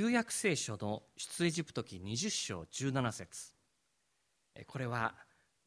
[0.00, 3.52] 旧約聖書の出エジプト記20章17節。
[4.66, 5.14] これは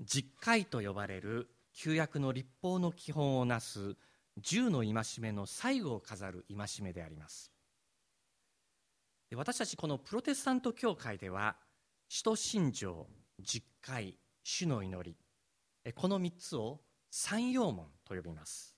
[0.01, 3.95] 実戒と呼ばれる旧約の立法の基本をなす
[4.41, 7.51] 10の戒めの最後を飾る戒めであります。
[9.35, 11.55] 私たちこのプロテスタント教会では
[12.09, 13.05] 使徒信条
[13.39, 15.15] 実戒主の祈
[15.83, 15.91] り。
[15.93, 16.81] この3つを
[17.11, 18.75] 三要門と呼びます。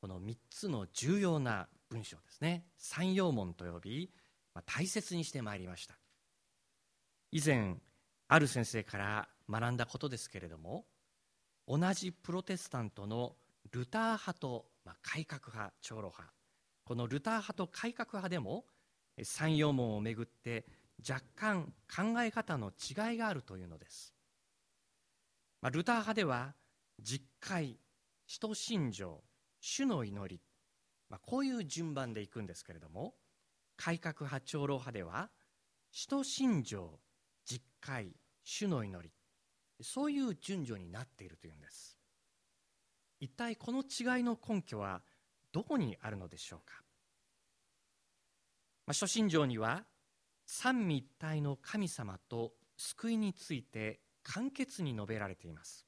[0.00, 2.64] この3つの重要な文章ですね。
[2.78, 4.10] 三要門と呼び
[4.62, 5.98] 大切にしてまいりました。
[7.30, 7.76] 以前
[8.28, 10.84] ある先生から学んだことですけれども
[11.66, 13.36] 同じプロテスタントの
[13.72, 16.32] ルター派と、まあ、改革派長老派。
[16.84, 18.66] このルター派と改革派でも
[19.22, 20.66] 三要門をめぐって
[21.08, 24.14] 若干考え方の違いがあるというのです、
[25.62, 26.54] まあ、ルター派では
[27.00, 27.78] 実会
[28.26, 29.22] 使徒信条
[29.60, 30.40] 主の祈り、
[31.08, 33.14] まあ、こういう順番でいくんですけれども
[33.76, 35.30] 改革派長老派では
[35.90, 36.98] 使徒信条
[37.44, 39.12] 実会主の祈り
[39.80, 41.98] そういう順序になっているというんです。
[43.20, 45.02] 一体この違いの根拠は
[45.52, 46.82] どこにあるのでしょうか、
[48.86, 49.84] まあ、初心条には
[50.46, 55.86] 三位一体の神様と救いについて簡潔に述べられています。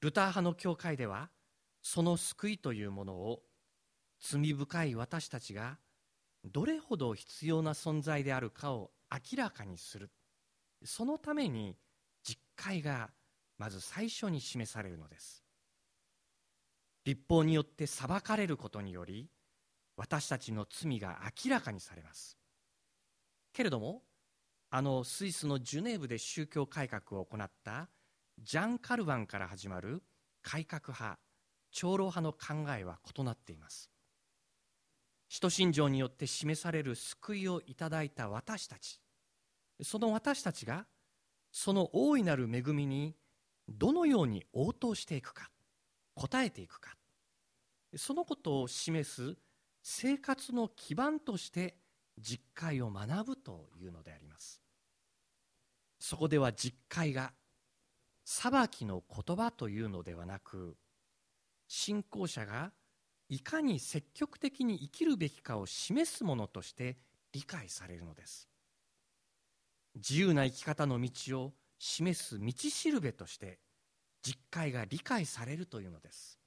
[0.00, 1.30] ルター派の教会では
[1.82, 3.42] その救いというものを
[4.20, 5.78] 罪深い私たちが
[6.48, 10.10] どれほど必要な存在であるかを明らかにする。
[10.84, 11.76] そのために
[12.22, 13.10] 実会が
[13.56, 15.44] まず最初に示されるのです。
[17.04, 19.30] 立法によって裁かれることにより
[19.96, 22.38] 私たちの罪が明らかにされます。
[23.52, 24.02] けれども
[24.70, 27.88] あのスイスのジュネーブで宗教改革を行った
[28.38, 30.02] ジャン・カルバンから始まる
[30.42, 31.18] 改革派
[31.70, 33.90] 長老派の考えは異なっています。
[35.28, 39.00] 使徒信条によって示される救いをいただいた私たち。
[39.82, 40.86] その私たちが
[41.52, 43.14] その大いなる恵みに
[43.68, 45.50] どのように応答していくか
[46.14, 46.96] 答えていくか。
[47.96, 49.36] そのことを示す
[49.82, 51.76] 生活の基盤として
[52.18, 54.60] 実会を学ぶというのであります。
[55.98, 57.32] そこでは実会が
[58.24, 60.76] 裁きの言葉というのではなく
[61.66, 62.72] 信仰者が
[63.28, 66.96] いかに積極的に生きるべきかを示すものとして
[67.32, 68.48] 理解されるのです。
[69.94, 73.58] 自由な生き方の道を示す道しるべとして
[74.22, 76.38] 実会が理解されるというのです。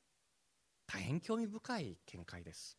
[0.87, 2.77] 大変興味深い見解です。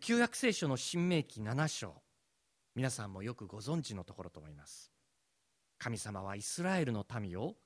[0.00, 2.02] 旧約聖書の新明記7章。
[2.74, 4.90] 皆さんもよくご存知のところと思います。
[5.78, 7.56] 神様はイスラエルの民を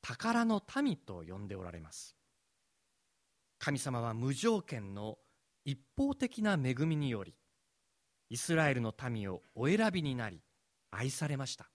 [0.00, 2.16] 宝の民と呼んでおられます。
[3.64, 5.18] 神様は無条件の
[5.64, 7.32] 一方的な恵みにより
[8.28, 10.40] イスラエルの民をお選びになり
[10.90, 11.70] 愛されました。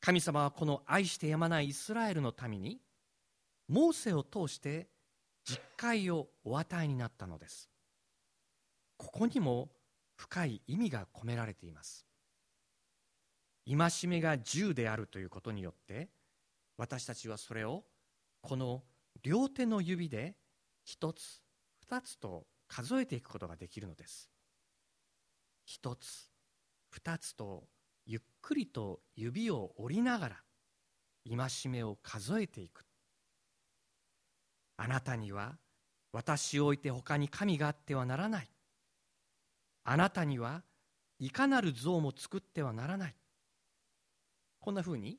[0.00, 2.80] 神様はこの愛してやまないイスラエルの民に
[3.68, 4.88] モーセを通して
[5.44, 7.70] 実会をお与えになったのです。
[8.96, 9.68] ここにも
[10.16, 12.04] 深い意味が込められています。
[13.64, 16.08] 戒めが10であるということによって
[16.76, 17.84] 私たちはそれを
[18.40, 18.82] この
[19.22, 20.34] 両手の指で
[20.88, 21.42] 一つ
[21.82, 24.30] 二つと数えていくことができるのです。
[25.66, 26.30] 一つ
[26.88, 27.64] 二つと
[28.06, 30.36] ゆっくりと指を折りながら
[31.28, 32.86] 戒めを数えていく。
[34.78, 35.58] あなたには
[36.10, 38.48] 私を置いて他に神があってはならない。
[39.84, 40.62] あなたには
[41.18, 43.14] いかなる像も作ってはならない。
[44.58, 45.18] こんなふうに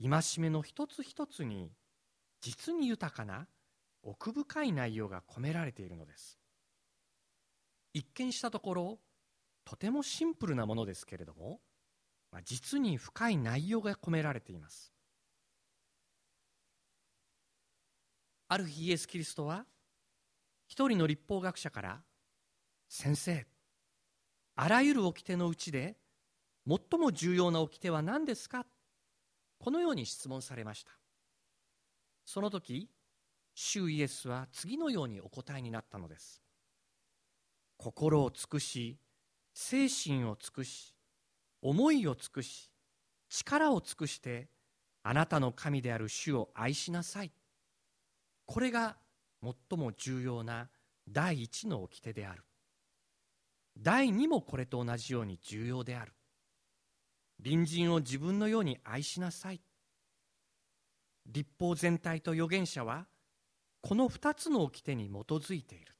[0.00, 1.72] 戒めの一つ一つに
[2.40, 3.48] 実に豊かな
[4.02, 6.38] 奥深い内容が込められているのです。
[7.92, 9.00] 一見したところ
[9.64, 11.60] とてもシンプルなものですけれども、
[12.30, 14.92] まあ、実に深い内容が込められています。
[18.48, 19.66] ある日イエス・キリストは
[20.66, 22.02] 一人の立法学者から
[22.88, 23.46] 「先生
[24.54, 25.98] あらゆる掟のうちで
[26.66, 28.66] 最も重要な掟は何ですか?」
[29.58, 30.98] このように質問されました。
[32.24, 32.88] その時
[33.60, 36.40] 主イエスは次のようにお答えになったのです。
[37.76, 39.00] 心を尽くし
[39.52, 40.94] 精神を尽くし
[41.60, 42.70] 思いを尽くし
[43.28, 44.48] 力を尽くして
[45.02, 47.32] あなたの神である主を愛しなさい。
[48.46, 48.96] これが
[49.42, 50.68] 最も重要な
[51.08, 52.44] 第一の掟である。
[53.76, 56.12] 第二もこれと同じように重要である。
[57.42, 59.60] 隣人を自分のように愛しなさい。
[61.26, 63.08] 立法全体と預言者は
[63.80, 65.94] この二つの掟に基づいている。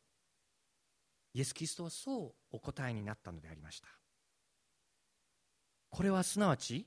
[1.34, 3.88] イエス・キリストはそうお答えになったのでありました。
[5.90, 6.86] これはすなわち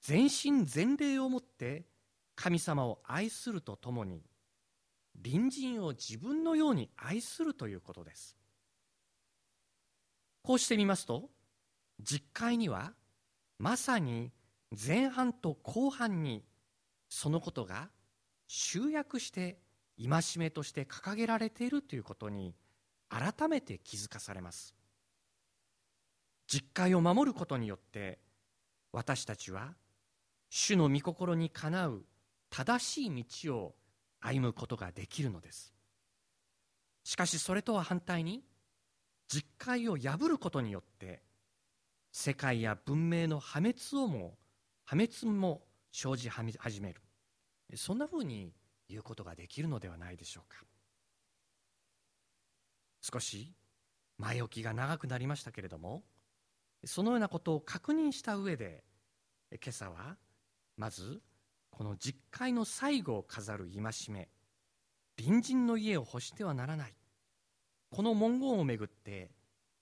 [0.00, 1.86] 全身全霊をもって
[2.34, 4.24] 神様を愛するとともに
[5.22, 8.36] 隣人を自分のように愛するということです。
[10.42, 11.30] こうしてみますと
[12.00, 12.94] 実会には
[13.58, 14.32] まさに
[14.72, 16.44] 前半と後半に
[17.08, 17.90] そのことが
[18.48, 19.58] 集約して
[20.08, 22.54] 戒めとして掲げられているということに
[23.08, 24.74] 改めて気づかされます。
[26.46, 28.18] 実会を守ることによって
[28.92, 29.74] 私たちは
[30.50, 32.04] 主の御心にかなう
[32.50, 33.74] 正しい道を
[34.20, 35.72] 歩むことができるのです。
[37.04, 38.44] しかしそれとは反対に
[39.28, 41.22] 実会を破ることによって
[42.12, 44.36] 世界や文明の破滅をも
[44.84, 47.00] 破滅も生じ始める。
[47.76, 48.52] そんなふうに
[48.92, 50.64] 言うことができるのではないでしょうか。
[53.00, 53.52] 少し
[54.18, 56.04] 前置きが長くなりましたけれども
[56.84, 58.84] そのようなことを確認した上で
[59.50, 60.16] 今朝は
[60.76, 61.20] まず
[61.70, 64.28] この実会の最後を飾る戒め
[65.16, 66.94] 隣人の家を欲してはならない
[67.90, 69.32] この文言をめぐって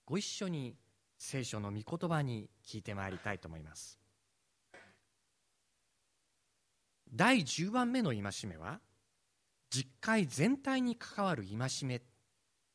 [0.07, 0.77] ご一緒に
[1.19, 4.01] 聖書の御言葉に聞いてまいりたいと思います。
[7.12, 8.81] 第10番目の戒めは
[9.71, 12.03] 実会全体に関わる戒め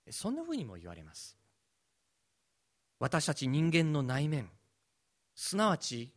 [0.10, 1.38] そんなふうにも言われます。
[3.00, 4.50] 私たち人間の内面
[5.36, 6.14] すなわち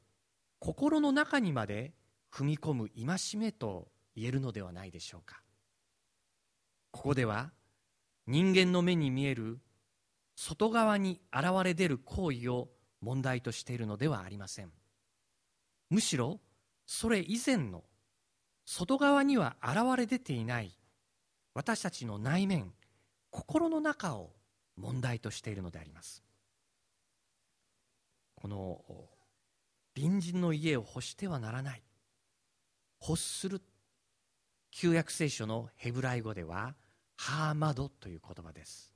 [0.60, 1.92] 心の中にまで
[2.32, 5.42] 踏み込む戒めと言えるのではないでしょうか。
[6.90, 7.50] ここでは
[8.26, 9.58] 人間の目に見える
[10.36, 12.68] 外側に現れ出る行為を
[13.00, 14.70] 問題としているのではありません。
[15.90, 16.40] むしろ
[16.86, 17.84] それ以前の
[18.70, 20.76] 外側には現れ出ていない
[21.54, 22.70] 私たちの内面
[23.30, 24.34] 心の中を
[24.76, 26.22] 問題としているのであります。
[28.34, 28.78] この
[29.96, 31.82] 隣人の家を欲してはならない。
[33.00, 33.62] 欲する
[34.70, 36.74] 旧約聖書のヘブライ語では
[37.16, 38.92] ハーマドという言葉です。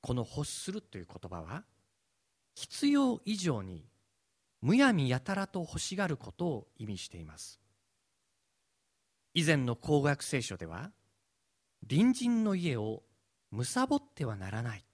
[0.00, 1.62] この欲するという言葉は
[2.56, 3.86] 必要以上に
[4.60, 7.61] むやみやたらと欲しがることを意味しています。
[9.34, 10.90] 以前の公約聖書では
[11.88, 13.02] 隣人の家を
[13.50, 14.84] 貪ってはならない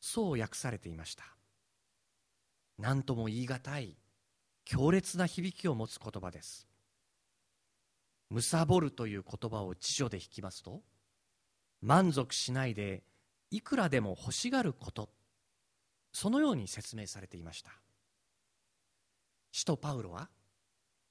[0.00, 1.24] そう訳されていました。
[2.78, 3.96] 何とも言い難い
[4.64, 6.66] 強烈な響きを持つ言葉です。
[8.30, 10.82] 貪るという言葉を辞書で引きますと
[11.80, 13.02] 満足しないで
[13.50, 15.08] いくらでも欲しがること
[16.12, 17.70] そのように説明されていました。
[19.50, 20.28] 使徒パウロは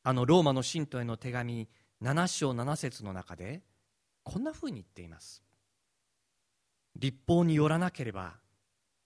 [0.04, 1.68] あのローマの信徒への手紙
[2.01, 3.63] 7章7節の中で
[4.23, 5.44] こんなふうに言っています。
[6.95, 8.35] 立法によらなければ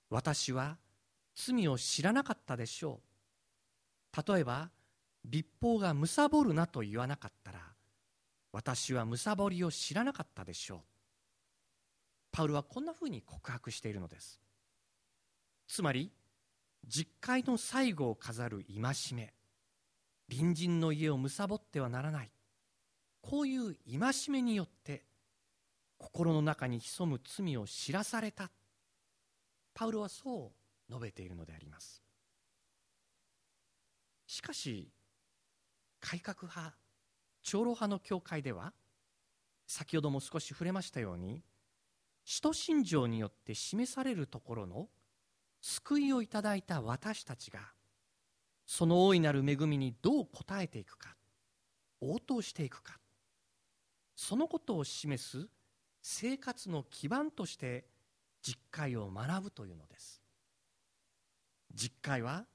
[0.10, 0.78] 私は
[1.36, 3.02] 罪を知らなかったでしょ
[4.16, 4.34] う。
[4.34, 4.70] 例えば
[5.24, 7.60] 立法が貪るなと言わなかったら
[8.52, 10.80] 私は貪りを知らなかったでしょう。
[12.32, 14.40] パウルはこんなふうに告白しているのです。
[15.68, 16.12] つまり
[16.86, 19.34] 実会の最後を飾る戒め
[20.30, 22.32] 隣人の家を貪ってはならない。
[23.22, 25.04] こういう戒めによって
[25.98, 28.50] 心の中に潜む罪を知らされた。
[29.74, 32.02] パウロはそう述べているのであります。
[34.28, 34.90] しかし
[36.00, 36.76] 改革派
[37.44, 38.74] 長老派の教会では
[39.68, 41.44] 先ほども少し触れましたように
[42.24, 44.88] 使徒信条によって示されるところの
[45.60, 47.60] 救いをいただいた私たちが
[48.66, 51.18] その大いなる恵みにどう応えていくか
[52.00, 53.01] 応答していくか
[54.22, 55.48] そのことを示す
[56.00, 57.86] 生活の基盤として
[58.44, 60.22] 実会を学ぶというのです。
[61.74, 62.46] 実会は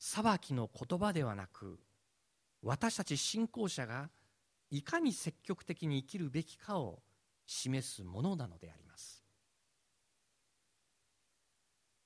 [0.00, 1.78] 裁きの言葉ではなく
[2.60, 4.10] 私たち信仰者が
[4.72, 7.00] いかに積極的に生きるべきかを
[7.46, 9.22] 示すものなのであります。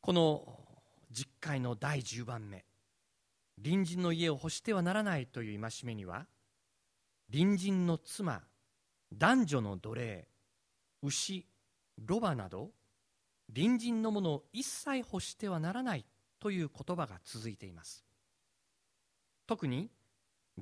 [0.02, 0.58] この
[1.10, 2.66] 実会の第10番目
[3.64, 6.26] 隣人の家を欲してはならないという戒めには
[7.32, 8.42] 隣人の妻
[9.12, 10.28] 男女の奴隷
[11.02, 11.46] 牛
[11.98, 12.70] ロバなど
[13.52, 16.06] 隣人のものを一切欲してはならない
[16.38, 18.04] という言葉が続いています。
[19.46, 19.90] 特に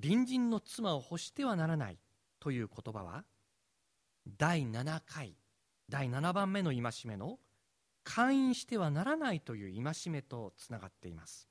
[0.00, 1.98] 隣人の妻を欲してはならない
[2.40, 3.24] という言葉は
[4.38, 5.34] 第7回
[5.88, 7.38] 第7番目の戒めの
[8.04, 11.48] 会員してはならないという戒めとつながっています。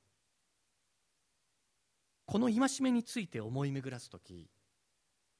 [2.25, 4.49] この戒めについて思い巡らす時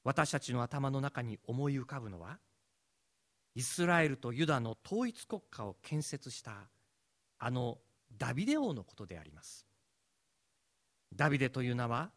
[0.08, 2.38] 私たちの頭の中に思い浮かぶのは
[3.54, 6.70] イスラエルとユダの統一国家を建設した
[7.38, 7.76] あの
[8.16, 9.66] ダビデ王のことであります。
[11.14, 12.10] ダビデという名は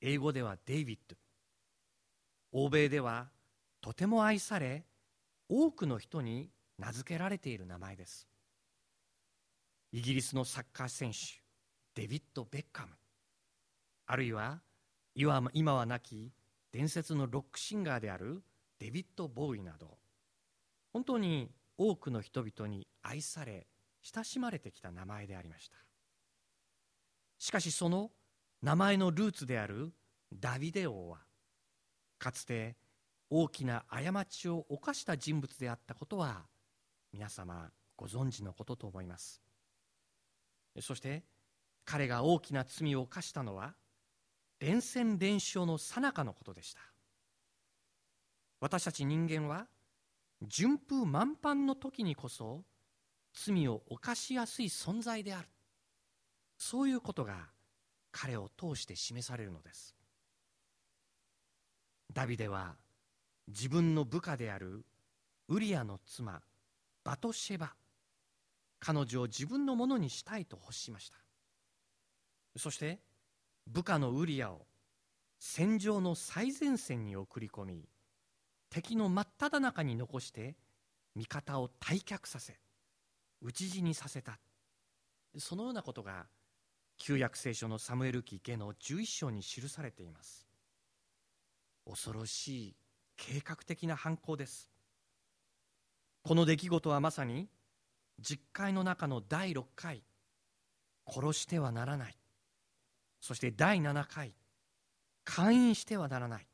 [0.00, 1.16] 英語ではデイビッド。
[2.52, 3.28] 欧米では
[3.82, 4.86] とても愛され
[5.50, 8.26] 多くの人に名付けられている名前です。
[9.92, 11.18] イギリスのサッカー選手
[11.94, 12.92] デビッド・ベッカム。
[14.06, 14.62] あるいは
[15.14, 16.32] 今は亡き
[16.72, 18.42] 伝説のロックシンガーである
[18.78, 19.98] デビッド・ボーイなど
[20.92, 23.66] 本当に多くの人々に愛され
[24.02, 25.76] 親しまれてきた名前でありました。
[27.38, 28.10] しかしその
[28.62, 29.92] 名前のルーツである
[30.32, 31.18] ダビデ王は
[32.18, 32.76] かつて
[33.30, 36.46] 大きな過ちを犯した人物であったことは
[37.12, 39.40] 皆様ご存知のことと思います。
[40.80, 41.24] そして
[41.84, 43.74] 彼が大きな罪を犯したのは
[44.60, 46.80] 連戦連勝の最中のことでした。
[48.60, 49.66] 私たち人間は
[50.42, 52.64] 順風満帆の時にこそ
[53.32, 55.48] 罪を犯しやすい存在である。
[56.56, 57.50] そういうことが
[58.10, 59.94] 彼を通して示されるのです。
[62.12, 62.74] ダビデは
[63.46, 64.84] 自分の部下である
[65.48, 66.42] ウリアの妻
[67.04, 67.74] バトシェバ
[68.80, 71.18] 彼女を自分のものにしたいと欲しました。
[72.56, 72.98] そして
[73.70, 74.66] 部下のウリアを
[75.38, 77.84] 戦場の最前線に送り込み
[78.70, 80.56] 敵の真っ只中に残して
[81.14, 82.54] 味方を退却させ
[83.42, 84.40] 討ち死にさせた。
[85.36, 86.26] そのようなことが
[86.96, 90.48] 旧約聖書のサムエル記下の11章に記されています。
[91.86, 92.76] 恐ろしい
[93.16, 94.70] 計画的な犯行です。
[96.22, 97.48] この出来事はまさに
[98.18, 100.02] 実会の中の第6回。
[101.06, 102.16] 殺してはならない。
[103.20, 104.32] そして第7回
[105.24, 106.46] 勧誘してはならない。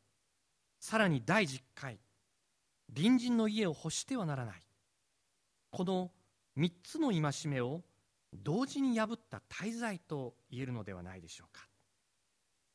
[0.80, 1.98] さらに第10回
[2.94, 4.56] 隣人の家を欲してはならない。
[5.70, 6.10] この
[6.58, 7.82] 3つの戒めを
[8.32, 11.66] 同時に破った大罪と言えるのではないでしょうか、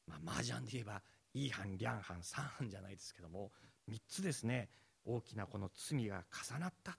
[0.08, 1.02] まあ、麻雀で言えば
[1.34, 3.52] イーハン、リャンハン、サンハンじゃないですけども
[3.90, 4.70] 3つですね。
[5.06, 6.98] 大きなこの罪が重なった。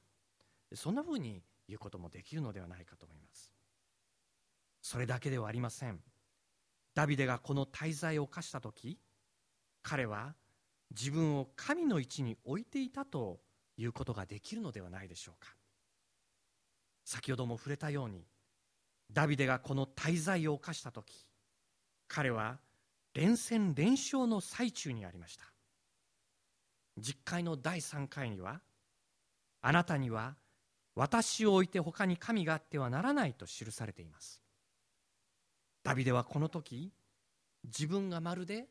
[0.74, 3.52] そんなふうに言うこともできるのではないかと思います。
[4.82, 6.00] それだけではありません。
[6.94, 8.98] ダビデがこの大罪を犯した時
[9.82, 10.34] 彼は
[10.90, 13.40] 自分を神の位置に置いていたと
[13.76, 15.54] いうことができるのではないでしょうか。
[17.04, 18.24] 先ほども触れたように
[19.10, 21.26] ダビデがこの大罪を犯した時
[22.06, 22.58] 彼は
[23.14, 25.44] 連戦連勝の最中にありました。
[26.98, 28.60] 実会の第3回には
[29.62, 30.36] あなたには
[30.94, 34.42] 私を置いて他に神があってはならないと記されています。
[35.82, 36.92] ダビデはこの時
[37.64, 38.66] 自分がまるで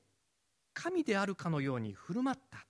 [0.74, 2.66] 神であるかのように振る舞った。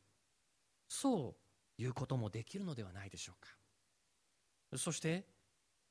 [0.87, 1.35] そ
[1.79, 4.77] ういうこともできるのではないでしょうか。
[4.77, 5.25] そして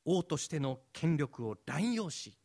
[0.05, 2.37] 王としての権力を乱用し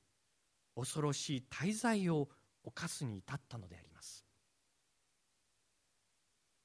[0.75, 2.27] 恐ろしい大罪を
[2.63, 4.25] 犯すに至ったのであります。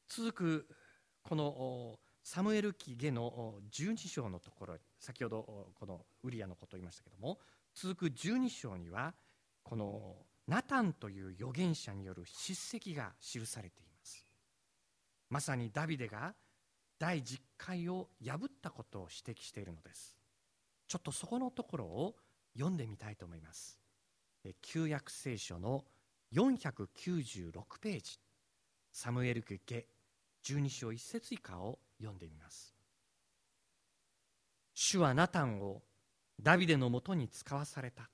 [0.09, 0.68] 続く
[1.23, 7.38] このサムエル記下の12章のところ先ほどこのウリアのことを言いましたけども
[7.75, 9.14] 続く12章には
[9.68, 14.25] このナタンという預言者による叱責が記されています。
[15.28, 16.32] まさにダビデが
[16.98, 20.16] 第10回を破ったことを指摘しているのです。
[20.87, 22.16] ちょっとそこのところを
[22.54, 23.78] 読んでみたいと思います。
[24.62, 25.84] 旧約聖書の
[26.32, 28.18] 496ページ。
[28.90, 29.84] サムエル記下
[30.44, 32.75] 12章1節以下を読んでみます。
[34.72, 35.82] 主はナタンを
[36.40, 38.08] ダビデのもとに使わされた。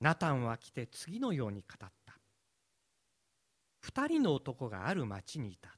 [0.00, 2.18] ナタンは来て次のように語った。
[3.80, 5.76] 二人の男がある町にいた。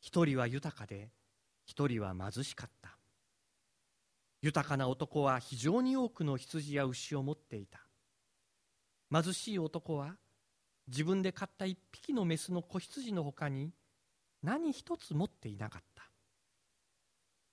[0.00, 1.10] 一人は豊かで
[1.66, 2.96] 一人は貧しかった。
[4.40, 7.80] 豊かな男は非常に多くの羊や牛を持っていた。
[9.10, 10.16] 貧しい男は
[10.88, 13.72] 自分で買った一匹のメスの子羊のほかに
[14.42, 16.04] 何一つ持っていなかった。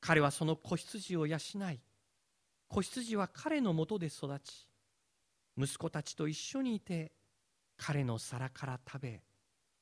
[0.01, 1.79] 彼はその子羊を養い
[2.67, 4.67] 子羊は彼のもとで育ち
[5.62, 7.12] 息子たちと一緒にいて
[7.77, 9.22] 彼の皿から食べ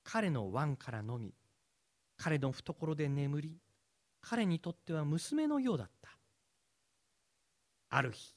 [0.03, 1.33] 彼の碗から飲み
[2.17, 3.57] 彼の懐で眠り
[4.19, 6.09] 彼にとっては娘のようだった。
[7.91, 8.35] ある日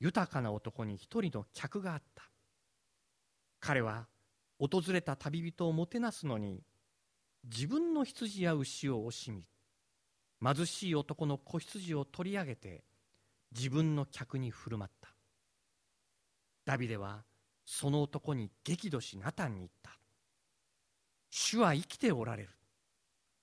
[0.00, 2.24] 豊かな男に一人の客があった。
[3.60, 4.08] 彼は
[4.58, 6.64] 訪れた旅人をもてなすのに
[7.44, 9.44] 自分の羊や牛を惜しみ
[10.42, 12.82] 貧しい男の子羊を取り上げて
[13.56, 15.15] 自分の客に振る舞った。
[16.66, 17.24] ダビデは
[17.64, 19.92] その男に激怒しナタンに言った。
[21.30, 22.50] 主は生きておられる。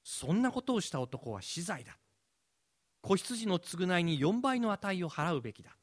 [0.04, 1.98] そんなことをした男は死罪だ。
[3.02, 5.78] 子羊の償いに4倍の値を払うべきだ。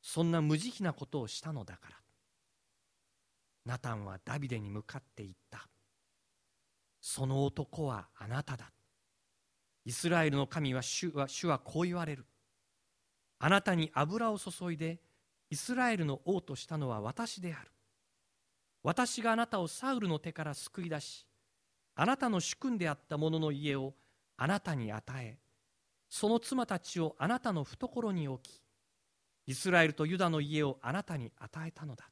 [0.00, 1.96] そんな無慈悲なことをしたのだから。
[3.66, 5.68] ナタンはダビデに向かって言った。
[7.00, 8.70] その男はあなただ。
[9.84, 12.26] イスラエルの神は主は主はこう言われる。
[13.40, 15.00] あなたに油を注いで
[15.54, 17.70] イスラエルの王としたのは私である。
[18.82, 21.24] 私があなたをサウルの手から救い出し
[21.94, 23.94] あなたの主君であった者の家を
[24.36, 25.38] あなたに与え
[26.10, 28.60] その妻たちをあなたの懐に置き
[29.46, 32.10] イスラエルとユダの家をあなたに与えたのだ。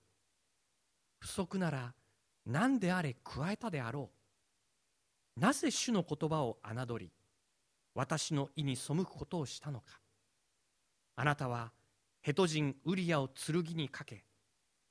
[1.18, 1.94] 不足なら
[2.46, 4.08] 何であれ加えたであろ
[5.36, 5.40] う。
[5.40, 7.10] なぜ主の言葉を侮り
[7.92, 9.98] 私の意に背くことをしたのか。
[11.16, 11.72] あなたは
[12.22, 14.24] ヘト人ウリアを剣にかけ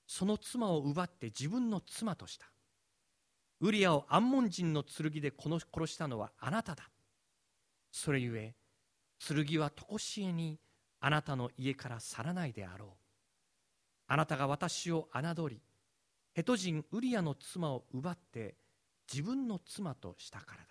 [0.05, 2.47] その妻を奪って自分の妻とした。
[3.61, 6.89] ウリアをアンモン人の剣で殺したのはあなただ。
[7.91, 8.55] それゆえ
[9.25, 10.59] 剣は常しえに
[10.99, 12.89] あなたの家から去らないであろう。
[14.07, 15.61] あなたが私を侮り
[16.33, 18.55] ヘト人ウリアの妻を奪って
[19.09, 20.65] 自分の妻としたからだ。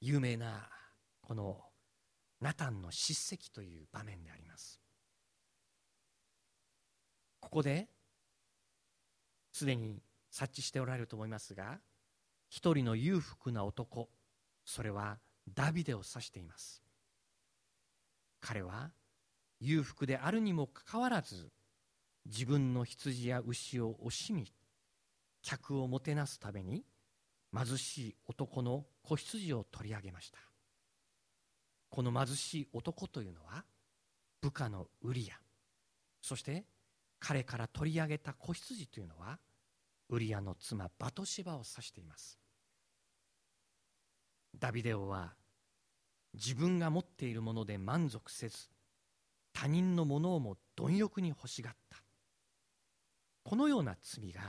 [0.00, 0.70] 有名な
[1.20, 1.60] この
[2.40, 4.80] ナタンの叱責という場面であります。
[7.40, 7.88] ここで
[9.52, 11.78] すでに察知しておられると思いますが
[12.48, 14.10] 一人の裕福な男
[14.64, 15.18] それは
[15.54, 16.82] ダビデを指しています。
[18.40, 18.90] 彼は
[19.60, 21.50] 裕福であるにもかかわらず
[22.26, 24.52] 自分の羊や牛を惜しみ
[25.42, 26.84] 客をもてなすために
[27.56, 30.38] 貧しい男の子羊を取り上げました。
[31.88, 33.64] この貧しい男というのは
[34.40, 35.38] 部下のウリア。
[36.20, 36.64] そして
[37.18, 39.38] 彼から取り上げた子羊というのは
[40.08, 42.38] ウリアの妻バトシバを指しています。
[44.58, 45.34] ダビデオは
[46.34, 48.68] 自分が持っているもので満足せず
[49.52, 51.98] 他人のものをも貪欲に欲しがった。
[53.42, 54.40] このような罪が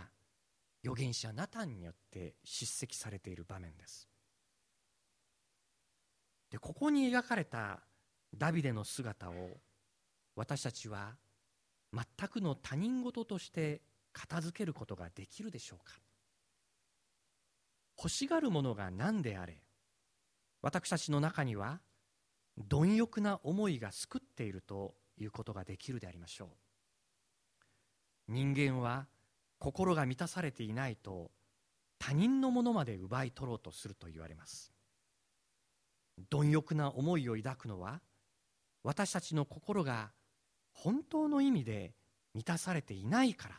[0.83, 4.09] 預言者ナタンによって叱責されている場面です。
[6.49, 7.79] でここに描かれた
[8.35, 9.33] ダビデの姿を
[10.35, 11.15] 私たちは
[11.93, 13.81] 全くの他人事として
[14.13, 15.93] 片付けることができるでしょうか。
[17.97, 19.57] 欲しがるものが何であれ
[20.61, 21.79] 私たちの中には
[22.57, 26.47] 貪欲な思いが救っているということができるでありましょう。
[28.27, 29.07] 人間は
[29.59, 31.31] 心が満たされていないと
[31.97, 34.71] 他人のものまで奪い取ろうとすると言われます。
[36.29, 38.01] 貪欲な思いを抱くのは
[38.83, 40.11] 私たちの心が
[40.71, 41.93] 本当の意味で
[42.33, 43.55] 満たされていないから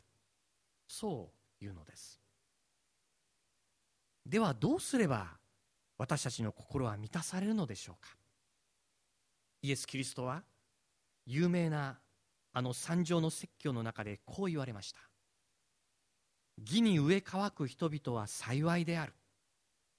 [0.86, 2.20] そういうのです。
[4.24, 5.38] ではどうすれば
[5.96, 8.16] 私たちの心は満たされるのでしょうか。
[9.62, 10.42] イエス・キリストは
[11.26, 11.98] 有名な
[12.52, 15.00] あの三条の説教の中でこう言われました。
[16.58, 19.12] 義に植え乾く人々は幸いである。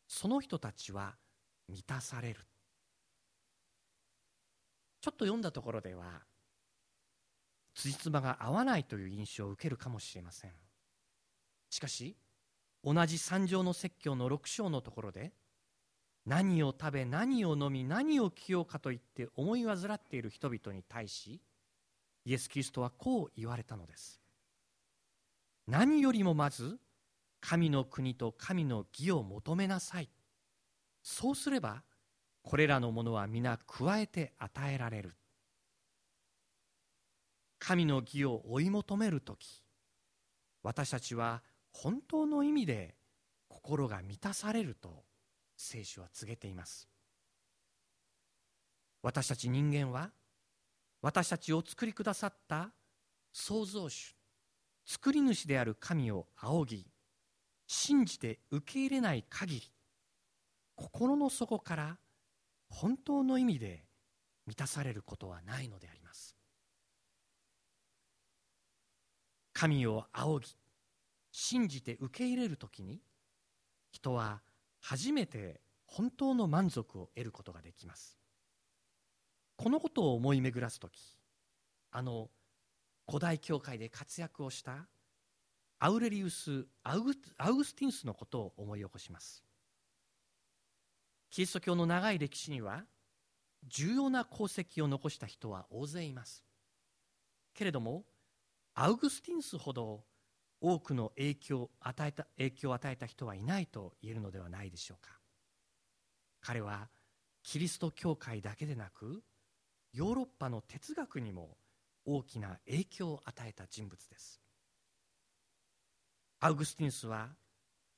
[0.08, 1.16] その人たちは
[1.68, 2.40] 満たされる。
[5.02, 6.24] ちょっと読んだところでは
[7.74, 10.52] 辻褄が合わないという印象を受けるかもしれません。
[11.70, 12.18] しかし
[12.84, 15.32] 同じ三条の説教の6章のところで
[16.26, 21.42] 何を食べ何を飲み何を着ようかと言って思い患っている人々に対し
[22.26, 24.20] イエス・キリストはこう言われたのです。
[25.68, 26.80] 何よりもまず
[27.42, 30.10] 神の国と神の義を求めなさい。
[31.02, 31.84] そうすれば
[32.42, 35.16] これらのものは皆加えて与えられる。
[37.60, 39.62] 神の義を追い求める時
[40.64, 42.96] 私たちは本当の意味で
[43.50, 45.04] 心が満たされると
[45.58, 46.88] 聖書は告げています。
[49.02, 50.12] 私たち人間は
[51.02, 52.72] 私たちを作りくださった
[53.32, 54.16] 創造主
[54.86, 56.88] 作り主である神を仰ぎ
[57.68, 59.72] 信じて受け入れない限り
[60.76, 61.98] 心の底から
[62.70, 63.86] 本当の意味で
[64.46, 66.36] 満たされることはないのであります。
[69.54, 70.56] 神を仰ぎ
[71.32, 73.02] 信じて受け入れる時に
[73.92, 74.42] 人は
[74.80, 78.18] 初めて本当の満足を得ることができます。
[79.58, 81.18] このことを思い巡らす時
[81.92, 82.30] あの
[83.08, 84.88] 古代教会で活躍をした
[85.80, 89.44] アウレリウス・アウグスティンスのことを思い起こします。
[91.30, 92.84] キリスト教の長い歴史には
[93.68, 96.44] 重要な功績を残した人は大勢います。
[97.54, 98.06] けれども
[98.74, 100.04] アウグスティンスほど
[100.62, 105.20] 多くの影響を与えた影響を与えた人はいないと言えるのではないでしょうか。
[106.42, 106.90] 彼は
[107.44, 109.22] キリスト教会だけでなく
[109.94, 111.58] ヨーロッパの哲学にも
[112.06, 114.42] 大きな影響を与えた人物です。
[116.40, 117.30] アウグスティヌスは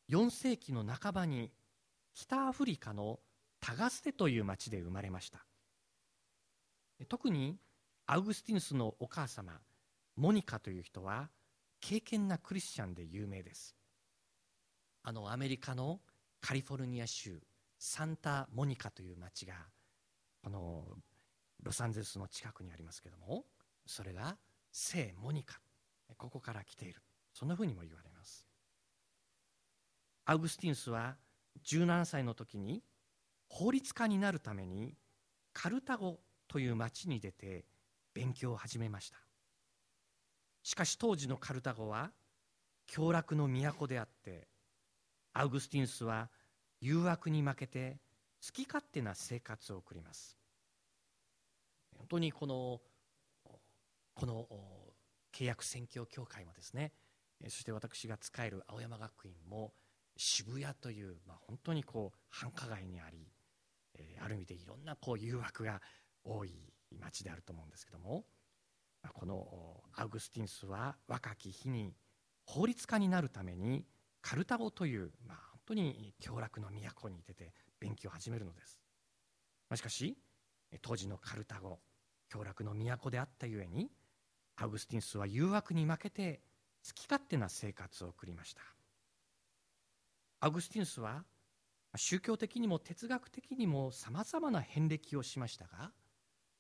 [0.10, 1.52] 4世紀の半ばに
[2.14, 3.20] 北アフリカの
[3.60, 5.46] タガステという町で生まれました。
[7.08, 7.58] 特に
[8.06, 9.54] アウグスティヌスのお母様
[10.16, 11.30] モニカという人は
[11.80, 13.76] 敬虔なクリスチャンで有名です。
[15.04, 16.00] あのアメリカの
[16.42, 17.42] カリフォルニア州
[17.80, 19.54] サンタモニカという町が
[20.44, 20.86] この
[21.64, 23.46] ロサンゼルスの近くにありますけども
[23.86, 24.38] それが
[24.72, 25.60] 聖モニカ。
[26.18, 27.02] ここから来ている。
[27.34, 28.46] そんなふうにも言われます。
[30.26, 31.16] アウグスティヌスは
[31.66, 32.84] 17歳の時に
[33.48, 34.96] 法律家になるために
[35.54, 37.66] カルタゴという町に出て
[38.14, 39.18] 勉強を始めました。
[40.64, 42.12] しかし当時のカルタゴは
[42.88, 44.48] 凶楽の都であって
[45.34, 46.30] アウグスティヌスは
[46.82, 48.00] 誘惑に負けて
[48.46, 50.38] 好き勝手な生活を送ります。
[51.98, 52.82] 本当にこの
[54.14, 54.48] この
[55.34, 56.92] 契約宣教協会もですね
[57.44, 59.74] そして私が仕える青山学院も
[60.24, 63.28] 渋谷という、まあ、本当にこう繁華街にあり、
[63.96, 65.82] えー、ある意味でいろんなこう誘惑が
[66.24, 66.52] 多い
[67.00, 68.24] 町であると思うんですけども
[69.14, 71.96] このアウグスティンスは若き日に
[72.46, 73.84] 法律家になるために
[74.22, 78.80] カルタゴという、まあ、本当に凶楽の都に出て勉強を始めるのです。
[79.70, 80.16] まあしかし
[80.84, 81.80] 当時のカルタゴ
[82.30, 83.90] 凶楽の都であったゆえに
[84.58, 86.42] アウグスティンスは誘惑に負けて
[86.86, 88.62] 好き勝手な生活を送りました。
[90.42, 91.24] アグスティヌスは
[91.96, 95.92] 宗教的にも哲学的にもさまざまな遍歴をしましたが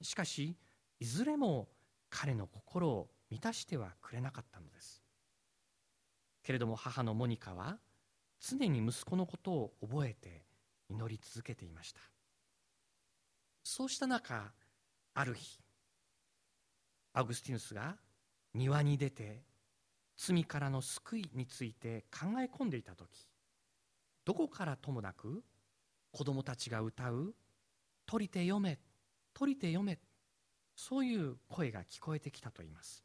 [0.01, 0.55] しかし
[0.99, 1.67] いずれも
[2.11, 5.01] 彼の心を満たしてはくれなかったのです。
[6.43, 7.77] けれども母のモニカは
[8.39, 10.45] 常に息子のことを覚えて
[10.89, 12.01] 祈り続けていました。
[13.63, 14.51] そうした中
[15.15, 15.59] ある日
[17.13, 17.95] アグスティヌスが
[18.53, 19.43] 庭に出て
[20.17, 23.30] 罪からの救いについて考え込んでいた時
[24.25, 25.43] どこからともなく
[26.11, 27.35] 子供たちが歌う
[28.05, 28.79] 「取りて読め
[29.33, 29.99] 取りて読め」
[30.75, 33.03] そういう声が聞こえてきたと言います。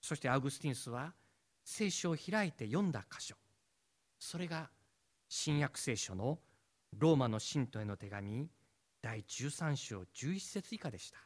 [0.00, 1.14] そしてアウグスティンスは
[1.64, 3.36] 聖書を開いて読んだ箇所。
[4.18, 4.70] それが
[5.28, 6.38] 新約聖書の
[6.92, 8.48] ローマの信徒への手紙
[9.02, 11.18] 第13章11節以下でした。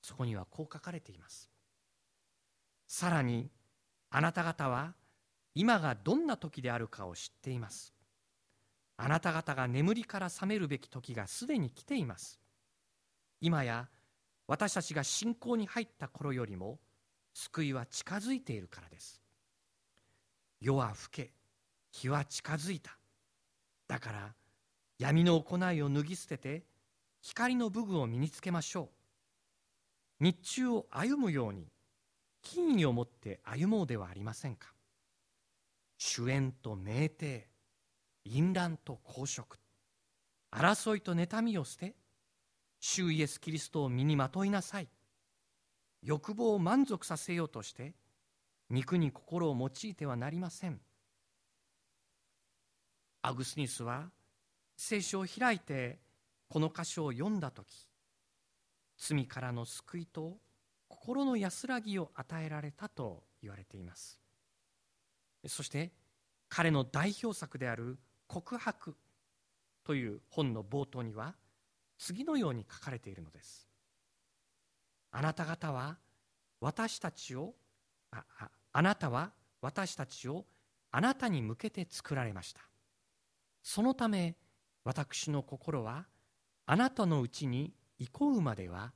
[0.00, 1.50] そこにはこう書かれています。
[2.86, 3.50] さらに
[4.10, 4.94] あなた方は
[5.54, 7.92] 今がどんな時であるかを知っています。
[8.96, 12.40] あなた方が眠りから覚めるべき時がすでに来ています。
[13.40, 13.88] 今や
[14.48, 16.80] 私たちが信仰に入った頃よりも
[17.32, 19.22] 救いは近づいているからです。
[20.60, 21.32] 夜は更け
[21.92, 22.98] 日は近づいた。
[23.86, 24.34] だから
[24.98, 26.64] 闇の行いを脱ぎ捨てて
[27.20, 28.90] 光の武具を身につけましょ
[30.20, 30.24] う。
[30.24, 31.68] 日中を歩むように
[32.42, 34.72] 金意を持って歩もうではありませんか。
[35.98, 37.44] 主演と酩酊
[38.24, 39.58] 淫乱と公職
[40.50, 41.94] 争いと妬みを捨て
[42.80, 44.88] 主イエス・キリストを身にまといなさい。
[46.00, 47.94] 欲望を満足させようとして
[48.70, 50.80] 肉に心を用いてはなりません。
[53.22, 54.10] アグスニスは
[54.76, 55.98] 聖書を開いて
[56.48, 57.88] この箇所を読んだ時
[58.96, 60.38] 罪からの救いと
[60.86, 64.20] 心の安らぎを与えられたと言われています。
[65.48, 65.92] そして
[66.48, 68.96] 彼の代表作である「告白」
[69.84, 71.34] という本の冒頭には
[71.98, 73.68] 次のように書かれているのです。
[75.10, 75.98] あなた方は
[76.60, 77.54] 私たちを
[78.10, 80.46] あああなたは私たちを
[80.90, 82.60] あなたに向けて作られました。
[83.62, 84.36] そのため
[84.84, 86.06] 私の心は
[86.66, 88.92] あなたのうちに憩うまでは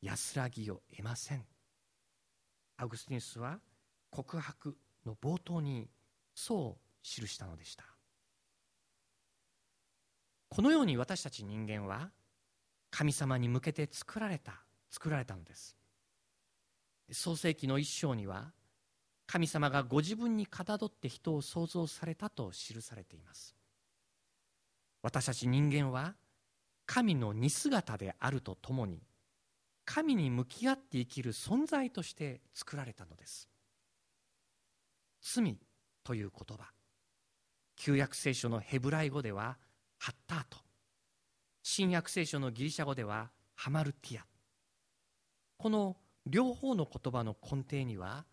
[0.00, 1.46] 安らぎを得ません。
[2.76, 3.60] アウグスティンスは
[4.10, 5.88] 告白の冒頭に
[6.36, 7.84] そう記したのでした。
[10.50, 12.10] このように私たち人間は
[12.90, 14.52] 神様に向けて作られた
[14.90, 15.74] 作られたのです。
[17.10, 18.52] 創世紀の一章には
[19.26, 23.56] 神様がご自分にかたどって人を創造されたと記されています。
[25.02, 26.14] 私たち人間は
[26.84, 29.02] 神の似姿であるとともに
[29.86, 33.48] 神に向き合って生きる存在として作られたのです。
[35.22, 35.58] 罪
[36.06, 36.70] という言葉。
[37.74, 39.58] 旧約聖書のヘブライ語では
[39.98, 40.58] ハッタート。
[41.64, 44.24] 新約聖書のギリシャ語ではハマルティア。
[45.58, 48.24] この両方の言葉の根底には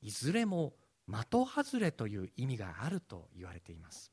[0.00, 0.72] いずれも
[1.06, 4.10] 的外れという意味があると言われています。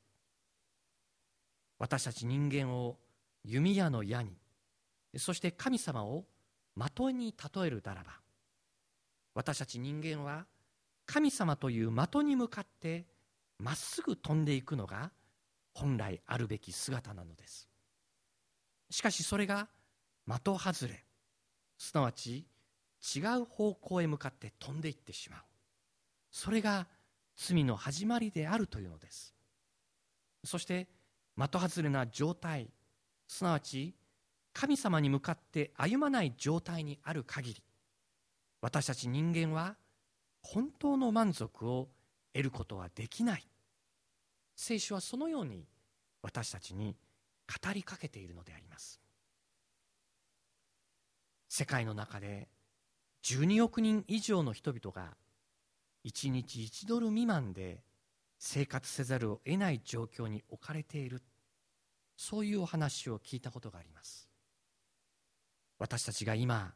[1.80, 2.98] 私たち人間を
[3.46, 4.36] 弓矢の矢に
[5.16, 6.26] そして神様を
[6.76, 8.20] 的に例えるならば
[9.34, 10.46] 私たち人間は
[11.08, 13.06] 神様という的に向かって
[13.58, 15.12] まっすぐ飛んでいくのが
[15.74, 17.68] 本来あるべき姿なのです。
[18.92, 19.68] しかしそれが
[20.28, 21.04] 的外れ。
[21.78, 22.46] すなわち
[23.16, 25.40] 違う方向へ向かって飛んでいってしまう。
[26.32, 26.88] それが
[27.38, 29.34] 罪の始まりであるというのです。
[30.44, 30.88] そして
[31.38, 32.70] 的外れな状態。
[33.28, 33.94] すなわち
[34.54, 37.64] 神様に向かって歩まない状態にある限り。
[38.62, 39.76] 私たち人間は
[40.50, 41.90] 本当の満足を
[42.34, 43.46] 得ることはできない。
[44.56, 45.68] 聖書はそのように
[46.22, 46.96] 私たちに
[47.64, 49.02] 語りかけているのであります。
[51.50, 52.48] 世界の中で
[53.24, 55.18] 12億人以上の人々が
[56.06, 57.84] 1日1ドル未満で
[58.40, 61.22] 生活せざるを得ない状況に置かれている。
[62.16, 64.30] そういうお話を聞いたことがあります。
[65.78, 66.74] 私たちが今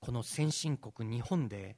[0.00, 1.76] この先進国日本で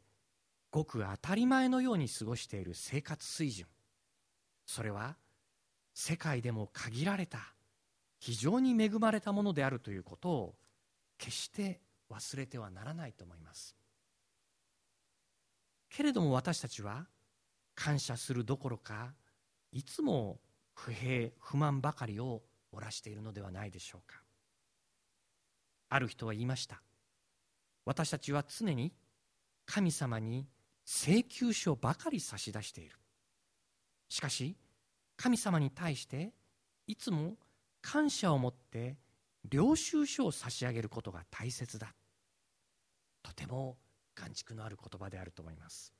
[0.70, 3.66] ごく当たり前のように過ごしている生活水準。
[4.66, 5.16] それは
[5.94, 7.54] 世界でも限られた
[8.18, 10.54] 非常に恵まれたものであるということを
[11.16, 13.76] 決して忘れてはならないと思います。
[15.90, 17.06] けれども私たちは
[17.74, 19.14] 感謝するどころか
[19.72, 20.40] いつも
[20.74, 22.42] 不平不満ばかりを
[22.74, 24.22] 漏らしているのではないでしょうか。
[25.88, 26.82] ある人は言いました。
[27.84, 28.92] 私たちは常に
[29.64, 30.46] 神様に
[30.90, 32.96] 請求書ばかり差し出している。
[34.08, 34.56] しかし
[35.18, 36.32] 神様に対して
[36.86, 37.34] いつも
[37.82, 38.96] 感謝を持って
[39.44, 41.94] 領収書を差し上げることが大切だ。
[43.22, 43.76] とても
[44.14, 45.92] 眼蓄のある言葉であると思います。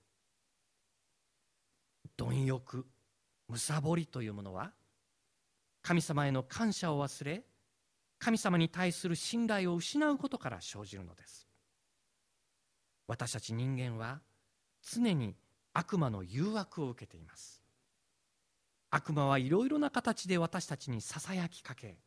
[2.17, 2.87] 貪欲
[3.47, 4.73] むさぼりというものは
[5.83, 7.45] 神様への感謝を忘れ
[8.19, 11.47] 神様に対する信頼を失うことから生じるのです。
[13.07, 14.21] 私たち人間は
[14.91, 15.37] 常に
[15.73, 17.63] 悪魔の誘惑を受けています。
[18.91, 21.99] 悪魔はいろいろな形で私たちにささやきかけ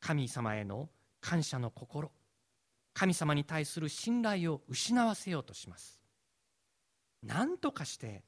[0.00, 0.88] 神様への
[1.20, 2.10] 感謝の心
[2.94, 6.00] 神様に対する信頼を失わせようとします。
[7.22, 8.24] 何とかして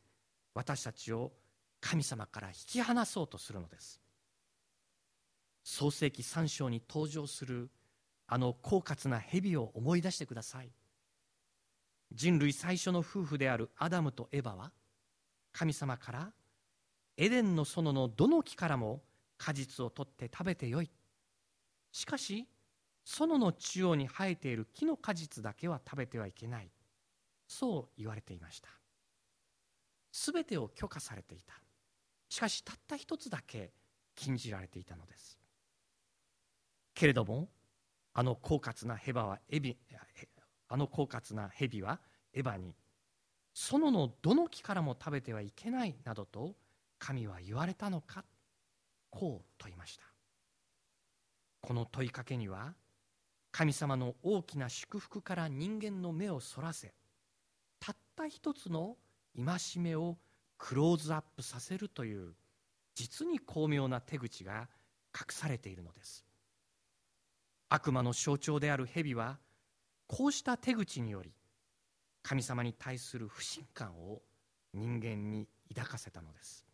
[0.55, 1.33] 私たちを
[1.81, 4.01] 神様から引き離そうとするのです。
[5.64, 7.71] 創世紀3章に登場する
[8.29, 10.71] あの狡猾な蛇を思い出してください。
[12.14, 14.72] 人類最初の夫婦であるアダムとエバは
[15.53, 16.33] 神様から
[17.16, 19.03] エデンの園のどの木からも
[19.37, 20.90] 果実を取って食べてよい。
[21.90, 22.46] しかし
[23.05, 26.70] 園の中央に生えている木の果実だけは食べてはいけない。
[27.46, 28.68] そう言われていました。
[30.11, 31.55] すべてを許可されていた。
[32.29, 33.72] しかしたった一つだけ
[34.14, 35.38] 禁じられていたのです。
[36.94, 37.48] けれども
[38.14, 39.77] あの狡猾なヘバはエビ
[40.72, 42.00] あの狡猾な蛇は
[42.32, 42.74] エバに
[43.52, 46.54] 園のどの木からも食べてはいけないなどと
[46.98, 48.24] 神は言われたのか
[49.11, 50.04] こう問いました。
[51.61, 52.72] この問いかけには
[53.50, 56.94] 神様の大きな祝福から人間の目をそらせ
[57.78, 58.96] たった一つの
[59.37, 60.16] 戒めを
[60.56, 62.32] クローズアップさせるという
[62.94, 64.70] 実に巧妙な手口が
[65.14, 66.24] 隠されているのです。
[67.68, 69.38] 悪魔の象徴である蛇は
[70.12, 71.33] こうした手口により
[72.22, 74.20] 神様に対する不信感を
[74.75, 76.66] 人間に抱かせたのです。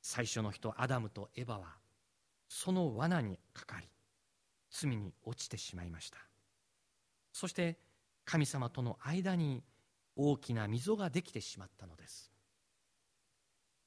[0.00, 1.74] 最初の人アダムとエバは
[2.48, 3.88] その罠にかかり
[4.70, 6.18] 罪に落ちてしまいました。
[7.32, 7.78] そして
[8.24, 9.64] 神様との間に
[10.14, 12.30] 大きな溝ができてしまったのです。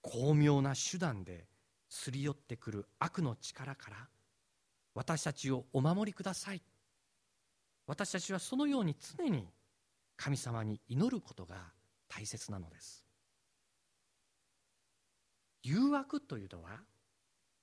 [0.01, 1.47] 巧妙な手段で
[1.87, 4.09] すり寄ってくる悪の力から
[4.95, 6.61] 私たちをお守りください
[7.87, 9.47] 私たちはそのように常に
[10.17, 11.55] 神様に祈ることが
[12.09, 13.05] 大切なのです。
[15.63, 16.81] 誘惑というのは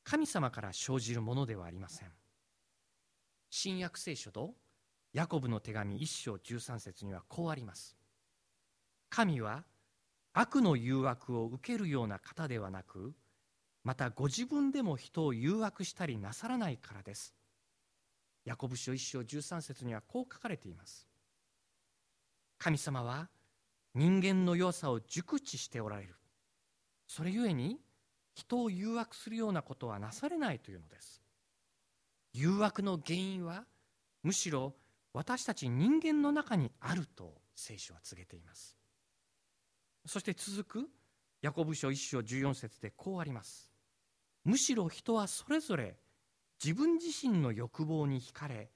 [0.03, 2.09] 神様から生じるものではありません。
[3.51, 4.55] 新約聖書と
[5.13, 7.97] ヤコブの手紙1章13節にはこうあります。
[9.11, 9.65] 神は
[10.33, 13.15] 悪の誘惑を受けるような方ではなく
[13.85, 17.35] またご自分でも人を誘惑したりなさらないからです。
[18.45, 21.09] ヤコブ書1章13節にはこう書かれています。
[22.59, 23.29] 神様は
[23.95, 26.15] 人間の弱さを熟知しておられる。
[27.07, 27.79] それゆえに
[28.35, 31.23] 人を誘惑するようなことはなされないというのです。
[32.33, 33.65] 誘惑の原因は
[34.23, 34.75] むしろ
[35.13, 38.77] 私たち人間の中にあると聖書は告げています。
[40.07, 40.91] そして続く
[41.41, 43.71] ヤコブ書1章14節でこうあります。
[44.45, 45.97] むしろ人はそれぞれ
[46.63, 48.71] 自分自身の欲望に惹かれ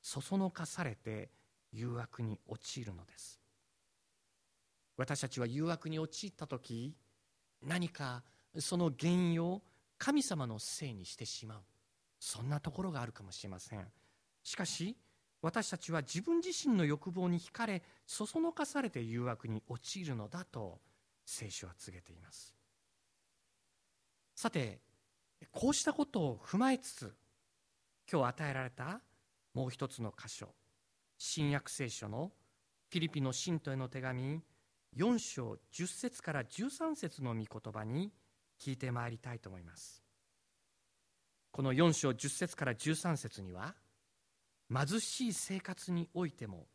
[0.00, 1.30] そそのかされて
[1.72, 3.40] 誘惑に陥るのです。
[4.96, 6.94] 私たちは誘惑に陥った時
[7.62, 8.22] 何か
[8.58, 9.62] その原因を
[9.98, 11.60] 神様のせいにしてしまう。
[12.18, 13.86] そんなところがあるかもしれません。
[14.42, 14.96] しかし
[15.40, 20.78] 私たちは自分自身の欲望に惹かれそそのかされて誘惑に陥るのだと
[21.24, 22.54] 聖書は告げています。
[24.34, 24.80] さて
[25.50, 27.14] こうしたことを踏まえつつ
[28.10, 29.00] 今日与えられた
[29.54, 30.48] もう一つの箇所。
[31.18, 32.32] 新約聖書の
[32.90, 34.40] フィリピの信徒への手紙
[34.96, 38.12] 4章10節から13節の御言葉に
[38.60, 40.02] 聞いてまいりたいと思います。
[41.50, 43.74] この4章10節から13節には
[44.74, 46.66] 貧しい生活においても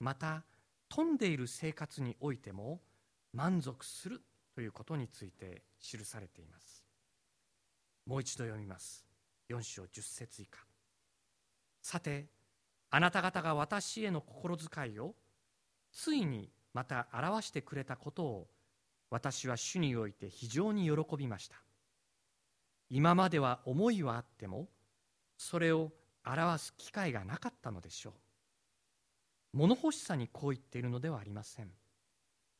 [0.00, 0.44] また
[0.88, 2.80] 富んでいる生活においても
[3.32, 4.20] 満足する
[4.54, 6.84] ということについて記されています。
[8.06, 9.04] もう一度読みます。
[9.48, 10.65] 4章10節以下。
[11.88, 12.26] さて
[12.90, 15.14] あなた方が私への心遣いを
[15.92, 18.48] ついにまた表してくれたことを
[19.08, 21.54] 私は主において非常に喜びました。
[22.90, 24.66] 今までは思いはあっても
[25.38, 25.92] それを
[26.26, 29.58] 表す機会がなかったのでしょう。
[29.58, 31.70] 物欲しさにこう言っているのではありません。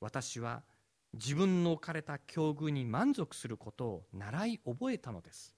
[0.01, 0.63] 私は
[1.15, 5.53] 自分の置かれた境遇に満足することを習い覚えたのです。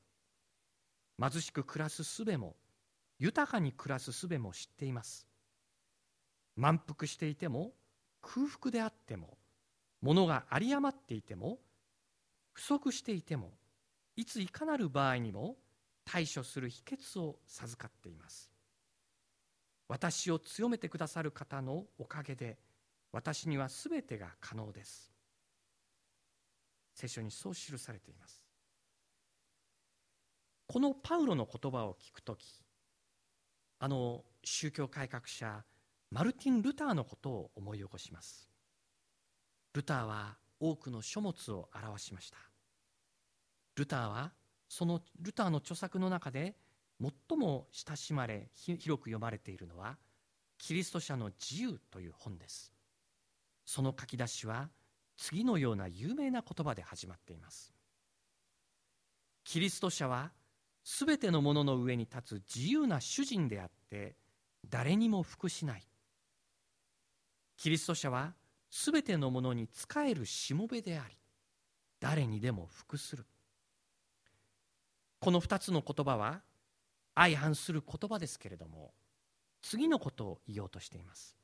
[1.20, 2.56] 貧しく暮らす術も
[3.18, 5.26] 豊かに暮らす術も知っています。
[6.56, 7.72] 満腹していても
[8.20, 9.38] 空腹であっても
[10.00, 11.58] 物が有り余っていても
[12.52, 13.52] 不足していても
[14.16, 15.56] いついかなる場合にも
[16.04, 18.50] 対処する秘訣を授かっています。
[19.88, 22.58] 私を強めてくださる方のおかげで
[23.12, 25.12] 私にはすべてが可能です。
[26.94, 28.42] 聖書にそう記されています。
[30.66, 32.62] このパウロの言葉を聞くとき
[33.80, 35.64] あの宗教改革者
[36.10, 38.48] マルティン・ルターのことを思い起こします。
[39.74, 42.38] ルターは多くの書物を表しました。
[43.76, 44.32] ルターは
[44.68, 46.56] そのルターの著作の中で
[47.00, 49.96] 最も親しまれ広く読まれているのは
[50.58, 52.72] キリスト者の自由という本です。
[53.64, 54.70] その書き出しは
[55.16, 57.72] 次のような有名な言葉で始まっています。
[59.44, 60.32] キリスト者は
[60.90, 64.16] すべてのものの上に立つ自由な主人であって
[64.70, 65.86] 誰にも服しない。
[67.58, 68.32] キリスト者は
[68.70, 71.14] すべてのものに仕えるしもべであり
[72.00, 73.26] 誰にでも服する。
[75.20, 76.40] この2つの言葉は
[77.14, 78.94] 相反する言葉ですけれども
[79.60, 81.36] 次のことを言おうとしています。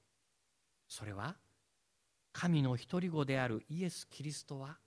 [0.89, 1.37] それは
[2.33, 4.79] 神の独り子であるイエス・キリストは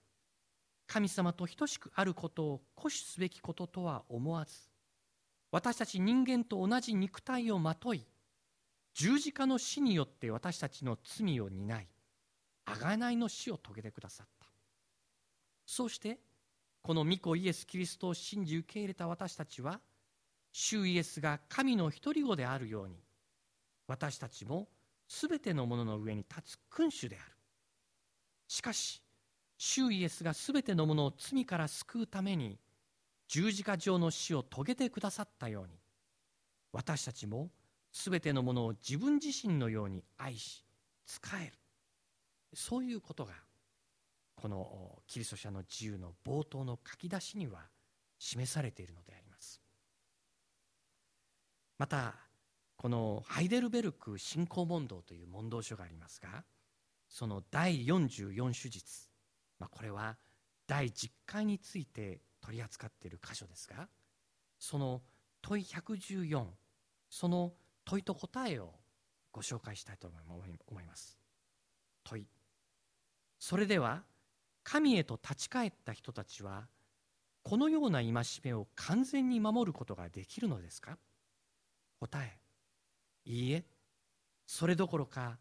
[0.88, 4.54] 神様と等しくあることを固視すべきこととは思わず
[5.52, 8.04] 私たち人間と同じ肉体をまとい
[8.94, 11.86] 十字架の死によって私たちの罪を担い
[12.66, 14.46] 贖いの死を遂げてくださった。
[15.64, 16.18] そうして
[16.82, 19.80] この御子イエス・キリストを信じ受け入れた私たちは
[20.52, 22.96] 主イエスが神の独り子であるように
[23.86, 24.68] 私たちも
[25.06, 27.32] すべてのものの上に立つ君主である。
[28.48, 29.02] しかし
[29.58, 32.58] 主イエスがすべてのものを罪から救うために
[33.26, 35.74] 十字架上の死を遂げてくださったように
[36.72, 37.50] 私たちも
[37.92, 40.64] すべてのものを自分自身のように愛し
[41.06, 41.52] 仕える。
[42.54, 43.32] そういうことが
[44.34, 47.60] このキリスト者の自由の冒頭の書き出しには
[48.18, 49.60] 示されているのであります。
[51.78, 52.14] また
[52.76, 56.44] このハイデルベルク信仰問答という問答書がありますが
[57.08, 59.07] その第44手術、
[59.58, 60.16] まあ、これは
[60.66, 63.88] 第10回について取り扱っている箇所ですが
[64.58, 65.02] その
[65.42, 66.46] 問い114
[67.10, 67.52] その
[67.84, 68.74] 問いと答えを
[69.32, 71.18] ご紹介したいと思います。
[72.04, 72.26] 問い。
[73.38, 74.02] それでは
[74.64, 76.68] 神へと立ち返った人たちは
[77.42, 78.12] このような戒
[78.44, 80.98] めを完全に守ることができるのですか？
[82.00, 82.38] 答え。
[83.24, 83.64] いいえ。
[84.46, 85.38] それどころか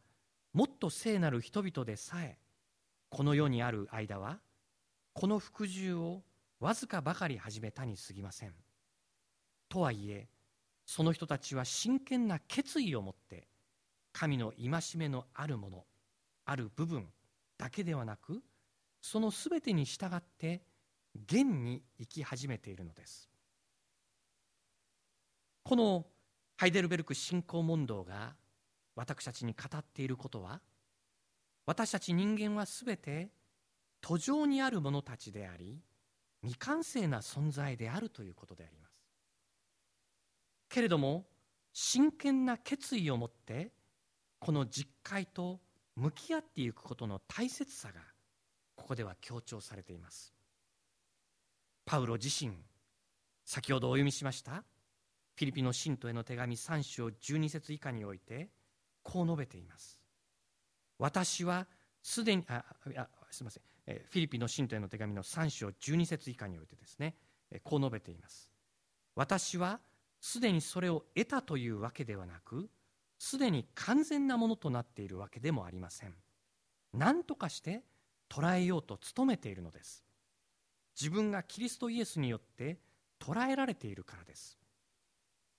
[0.54, 2.38] もっと聖なる人々でさえ
[3.10, 4.40] この世にある間は
[5.14, 6.24] この服従を
[6.60, 8.54] わずかばかり始めたにすぎません。
[9.70, 10.28] とはいえ
[10.86, 13.48] その人たちは真剣な決意を持って
[14.14, 15.86] 神の戒めのあるもの
[16.46, 17.08] ある部分
[17.58, 18.42] だけではなく
[19.02, 20.62] そのすべてに従って
[21.26, 23.30] 現に生き始めているのです。
[25.64, 26.06] この
[26.56, 28.36] ハイデルベルク信仰問答が
[28.96, 30.62] 私たちに語っていることは
[31.68, 33.30] 私たち人間はすべて
[34.02, 35.80] 途上にある者たちであり
[36.42, 39.04] 未完成な存在であるということであります。
[40.70, 41.26] けれども
[41.74, 43.72] 真剣な決意を持って
[44.40, 45.60] この実会と
[45.96, 48.00] 向き合っていくことの大切さが
[48.76, 50.34] ここでは強調されています。
[51.86, 52.54] パウロ自身
[53.44, 54.64] 先ほどお読みしました
[55.36, 58.50] フィリピの信徒への手紙3章12節以下において
[59.04, 60.07] こう述べています。
[61.00, 61.68] 私は
[62.02, 62.64] すでにあ
[62.96, 63.64] あすみません。
[63.86, 67.16] フィリピンの信徒への手紙の3章12節以下においてですね
[67.64, 68.52] こう述べています。
[69.16, 69.80] 私は
[70.20, 72.70] すでにそれを得たというわけではなく
[73.20, 76.14] すでに完全なものとなっているわけでもありません。
[76.94, 77.84] 何とかして
[78.30, 80.04] 捉えようと努めているのです。
[81.00, 82.80] 自分がキリストイエスによって
[83.20, 84.58] 捉えられているからです。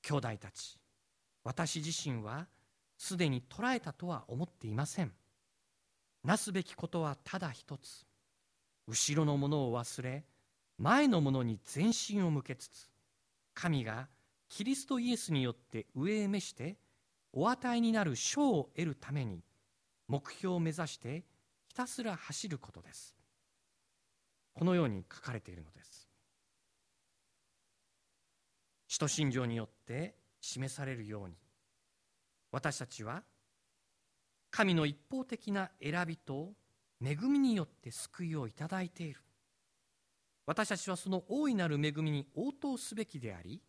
[0.02, 0.78] 兄弟たち
[1.44, 2.46] 私自身は
[2.96, 5.12] すでに捉えたとは思っていません。
[6.28, 8.04] なすべきことはただ一つ。
[8.86, 10.26] 後ろのものを忘れ
[10.76, 12.90] 前のものに全身を向けつつ
[13.54, 14.08] 神が
[14.50, 16.76] キリストイエスによって上へ召して
[17.32, 19.42] お与えになる賞を得るために
[20.06, 21.24] 目標を目指して
[21.66, 23.16] ひたすら走ることです。
[24.52, 26.10] このように書かれているのです。
[28.86, 31.36] 使徒信条によって示されるように
[32.52, 33.22] 私たちは
[34.50, 36.52] 神の一方的な選びと
[37.04, 39.20] 恵みによって救いをいただいている。
[40.46, 43.60] 私たちはその大いなる恵みに応答すべきであり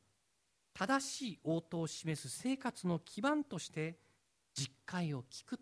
[0.74, 3.98] 正しい応答を示す生活の基盤として
[4.54, 5.60] 実会を聞く。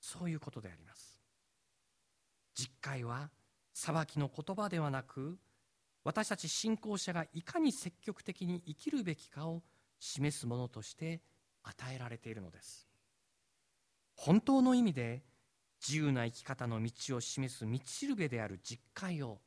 [0.00, 1.20] そういうことであります。
[2.54, 3.30] 実会は
[3.72, 5.38] 裁きの言葉ではなく
[6.04, 9.62] 私たち信仰者がいかに積極的に生きるべきかを
[10.00, 11.20] 示すものとして
[11.62, 12.91] 与えられているのです。
[14.16, 15.22] 本当の意味で
[15.86, 19.40] 自由な生き方の道を示す道しるべである実会を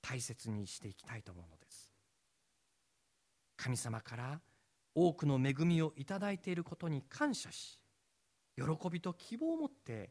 [0.00, 1.90] 大切にしていきたいと思うのです。
[3.56, 4.40] 神様から
[4.94, 7.80] 多くの恵みをいただいていることに感謝し
[8.56, 10.10] 喜びと希望を持って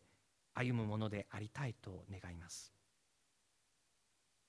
[0.53, 2.71] 歩むものでありたいと願います。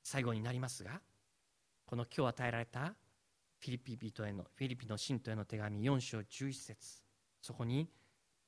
[0.03, 1.01] 最後になりますが
[1.85, 2.95] この今日与えられた
[3.59, 7.03] フィリピ人へのフィリピの信徒への手紙4章11節
[7.41, 7.89] そこに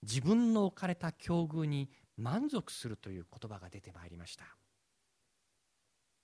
[0.02, 4.44] 自分の置かれた境遇に満足するという言葉が出てまいりました。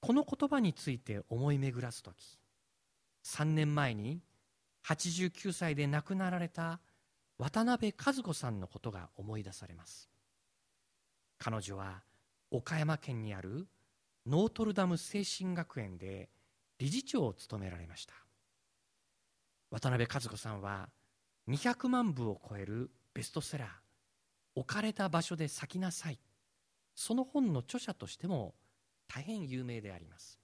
[0.01, 2.39] この言葉について思い巡らす時
[3.25, 4.21] 3年前に
[4.87, 6.81] 89歳で亡くなられた
[7.39, 10.11] 渡辺和子さんのことが思い出されます。
[11.39, 12.03] 彼女は
[12.51, 13.67] 岡山県にある
[14.27, 16.29] ノートルダム精神学園で
[16.79, 18.15] 理事長を務められました。
[19.71, 20.89] 渡辺和子さんは
[21.49, 23.69] 200万部を超えるベストセラー
[24.55, 26.19] 「置かれた場所で咲きなさい」
[26.95, 28.55] その本の著者としても
[29.09, 30.41] 大変有名であります。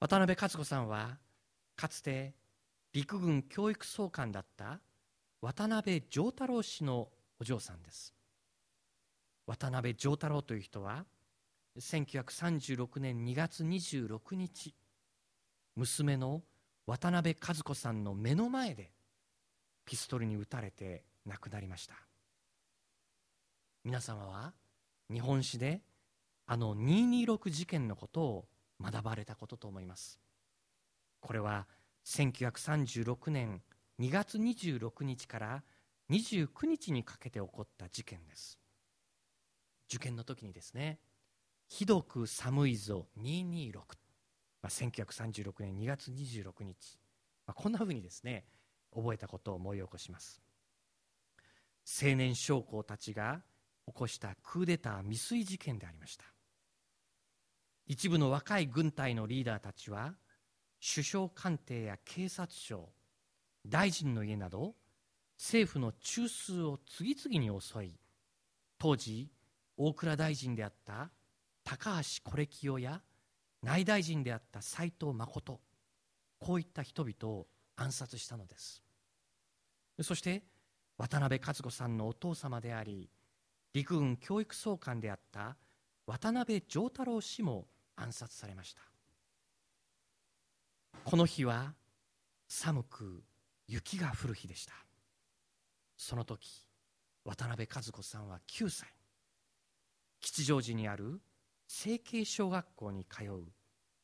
[0.00, 1.18] 渡辺克子さんは
[1.76, 2.34] かつて
[2.92, 4.80] 陸軍教育総監だった
[5.40, 8.14] 渡辺丈太郎氏のお嬢さんです。
[9.46, 11.06] 渡辺丈太郎という人は
[11.78, 14.74] 1936年2月26日
[15.74, 16.42] 娘の
[16.86, 18.92] 渡辺和子さんの目の前で
[19.92, 21.92] ピストルに撃たれて亡くなりました。
[23.84, 24.54] 皆様は
[25.12, 25.82] 日本史で
[26.46, 28.48] あの226事件のことを
[28.82, 30.18] 学ばれたことと思います。
[31.20, 31.66] これは
[32.06, 33.60] 1936年
[34.00, 35.62] 2月26日から
[36.10, 38.58] 29日にかけて起こった事件です。
[39.90, 41.00] 受験の時にですね
[41.68, 43.82] ひどく寒いぞ226、ま
[44.62, 46.98] あ、1936年2月26日、
[47.46, 48.46] まあ、こんなふうにですね
[48.94, 50.42] 覚えたことを思い起こします。
[51.84, 53.42] 青年将校たちが
[53.86, 56.24] 起こしたクーデター未遂事件でありました。
[57.86, 60.14] 一部の若い軍隊のリーダーたちは
[60.80, 62.90] 首相官邸や警察庁
[63.66, 64.74] 大臣の家など
[65.38, 67.96] 政府の中枢を次々に襲い
[68.78, 69.30] 当時
[69.76, 71.10] 大蔵大臣であった
[71.64, 73.00] 高橋是清や
[73.62, 75.60] 内大臣であった斎藤誠
[76.38, 78.82] こういった人々を暗殺したのです。
[80.02, 80.42] そして
[80.98, 83.10] 渡辺和子さんのお父様であり
[83.72, 85.56] 陸軍教育総監であった
[86.06, 87.66] 渡辺丈太郎氏も
[87.96, 88.82] 暗殺されました。
[91.04, 91.74] この日は
[92.48, 93.24] 寒く
[93.66, 94.74] 雪が降る日でした。
[95.96, 96.66] その時
[97.24, 98.88] 渡辺和子さんは9歳。
[100.20, 101.20] 吉祥寺にある
[101.66, 103.44] 成慶小学校に通う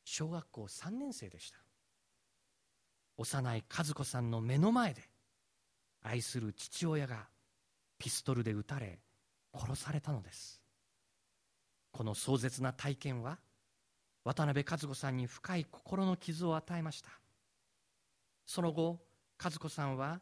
[0.04, 1.58] 小学校3年生でした。
[3.18, 5.02] 幼い和子さんの目の前で
[6.02, 7.28] 愛する父親が
[7.98, 9.00] ピストルで撃たれ
[9.52, 10.62] 殺されたのです。
[11.90, 13.38] この壮絶な体験は
[14.24, 17.10] 渡辺和子さんに深い心の傷を与えました。
[18.46, 19.00] その後
[19.42, 20.20] 和子さんは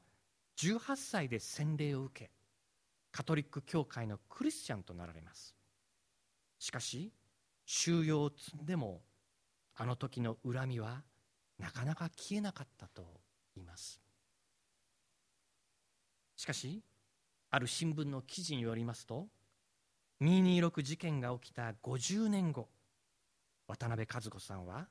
[0.56, 2.30] 18歳で洗礼を受け
[3.12, 5.54] カトリック教会のクリスチャンとなられます。
[6.58, 7.12] しかし
[7.66, 9.02] 収容を積んでも
[9.74, 11.02] あの時の恨みは
[11.58, 13.20] なかなか消えなかったと
[13.54, 14.00] 言います。
[16.36, 16.82] しかし
[17.50, 19.26] ある新聞の記事によりますと
[20.20, 22.68] 226事件が起きた50年後
[23.66, 24.86] 渡辺和子さんは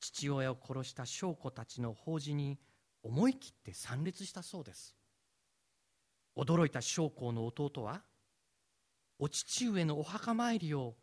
[0.00, 2.58] 父親を殺した証拠たちの法事に
[3.02, 4.94] 思い切って参列したそうです。
[6.36, 8.02] 驚いた将校の弟は
[9.18, 10.94] お父上のお墓参りを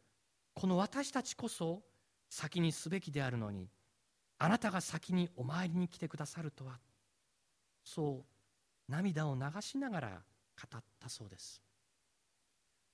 [0.54, 1.84] この私たちこそ
[2.30, 3.68] 先にすべきであるのに
[4.38, 6.80] あなたが先にお参りに来てくださるとは
[7.84, 8.26] そ
[8.88, 11.62] う涙を流しながら語ったそうです。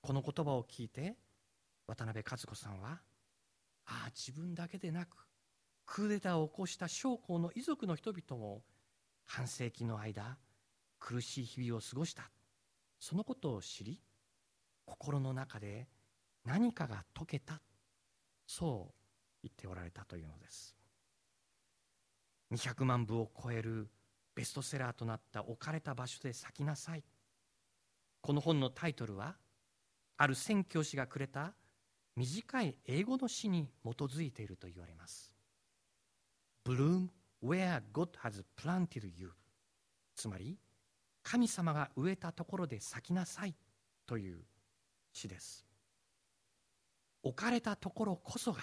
[0.00, 1.16] この言葉を聞いて
[1.86, 3.00] 渡辺和子さんは
[3.86, 5.16] ああ自分だけでなく
[5.86, 8.62] クーデターを起こした将校の遺族の人々も
[9.24, 10.38] 半世紀の間
[10.98, 12.30] 苦しい日々を過ごした。
[12.98, 14.00] そのことを知り
[14.84, 15.88] 心の中で
[16.44, 17.60] 何かが解けた
[18.46, 18.94] そう
[19.42, 20.76] 言っておられたというのです。
[22.52, 23.88] 200万部を超える
[24.34, 27.02] ベストセラーとなった置かれた場所で咲きなさい。
[28.20, 29.36] この本のタイトルは
[30.18, 31.54] ある宣教師がくれた
[32.14, 35.34] 短い英語の詩に基づいていると言われます。
[36.64, 37.08] Bloom
[37.42, 39.32] where God has planted you.
[40.14, 40.58] つまり
[41.22, 43.54] 神様が植えたところで咲きなさい
[44.06, 44.44] という
[45.12, 45.66] 詩です。
[47.22, 48.60] 置かれたところこそが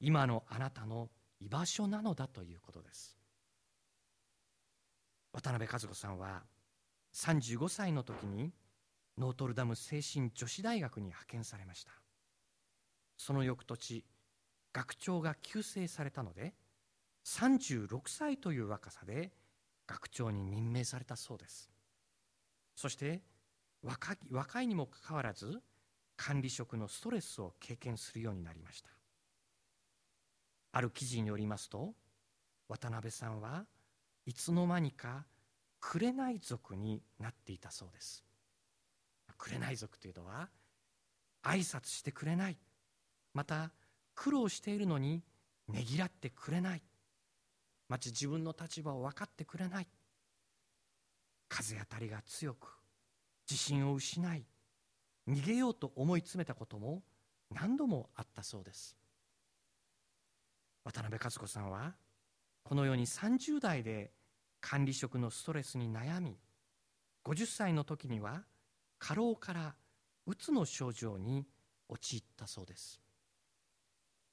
[0.00, 1.08] 今のあなたの
[1.44, 3.16] 居場所なのだということです。
[5.32, 6.42] 渡辺和子さんは
[7.14, 8.52] 35歳の時に
[9.18, 11.92] ノートルダム精神女子大学に派遣されました。
[13.16, 14.04] その翌年
[14.72, 16.54] 学長が急逝されたので
[17.24, 19.32] 36歳という若さで
[19.86, 21.70] 学長に任命されたそうです。
[22.74, 23.22] そして
[23.82, 25.60] 若若いにもかかわらず
[26.16, 28.90] 管理職のストレスを経験するようになりました。
[30.72, 31.94] ある記事によりますと
[32.68, 33.64] 渡辺さんは
[34.24, 35.26] いつの間にか
[35.80, 38.24] 紅族になっていたそうです。
[39.36, 40.48] 紅族というのは
[41.42, 42.56] 挨拶してくれない。
[43.34, 43.72] また
[44.14, 45.22] 苦労しているのに
[45.68, 46.82] ねぎらってくれない。
[47.88, 49.88] まち自分の立場を分かってくれない。
[51.48, 52.78] 風当たりが強く
[53.50, 54.46] 自信を失い
[55.28, 57.02] 逃げようと思い詰めたことも
[57.50, 58.96] 何度もあったそうです。
[60.84, 61.94] 渡辺和子さんは
[62.62, 64.12] このように30代で
[64.60, 66.36] 管理職のストレスに悩み
[67.24, 68.42] 50歳の時には
[68.98, 69.74] 過労から
[70.26, 71.46] うつの症状に
[71.88, 73.00] 陥ったそうです。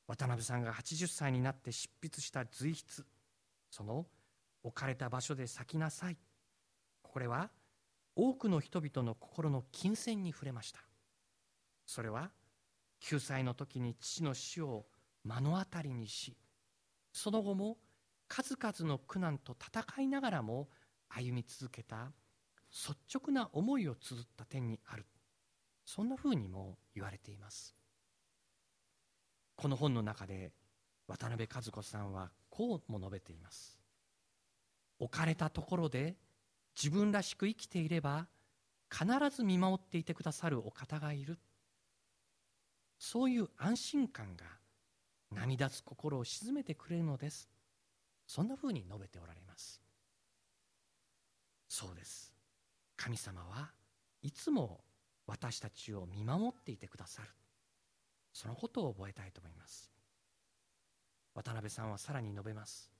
[0.08, 3.08] 渡辺さんが80歳になって執筆した随筆
[3.70, 4.08] その
[4.64, 6.18] 置かれた場所で咲きなさい。
[7.02, 7.50] これは
[8.16, 10.80] 多くの人々の心の金銭に触れました。
[11.86, 12.32] それは
[13.04, 14.86] 9歳の時に父の死を
[15.24, 16.36] 目の当たりにし
[17.12, 17.78] その後も
[18.28, 20.70] 数々の苦難と戦いながらも
[21.10, 22.12] 歩み続けた
[22.72, 25.06] 率直な思いを綴った点にある。
[25.84, 27.76] そんなふうにも言われています。
[29.56, 30.54] この本の中で
[31.08, 33.80] 渡辺和子さんはこうも述べています。
[35.00, 36.16] 置かれたところで
[36.76, 38.28] 自分らしく生きていれば
[38.92, 41.40] 必ず見守っていてくださるお方がいる。
[43.00, 44.46] そういう安心感が
[45.32, 47.50] 涙つ心を鎮めてくれるのです。
[48.28, 49.82] そんなふうに述べておられます。
[51.68, 52.34] そうです。
[52.98, 53.72] 神様は
[54.22, 54.82] いつも
[55.26, 57.30] 私たちを見守っていてくださる。
[58.34, 59.92] そのことを覚えたいと思います。
[61.36, 62.92] 渡辺さんはさらに述べます。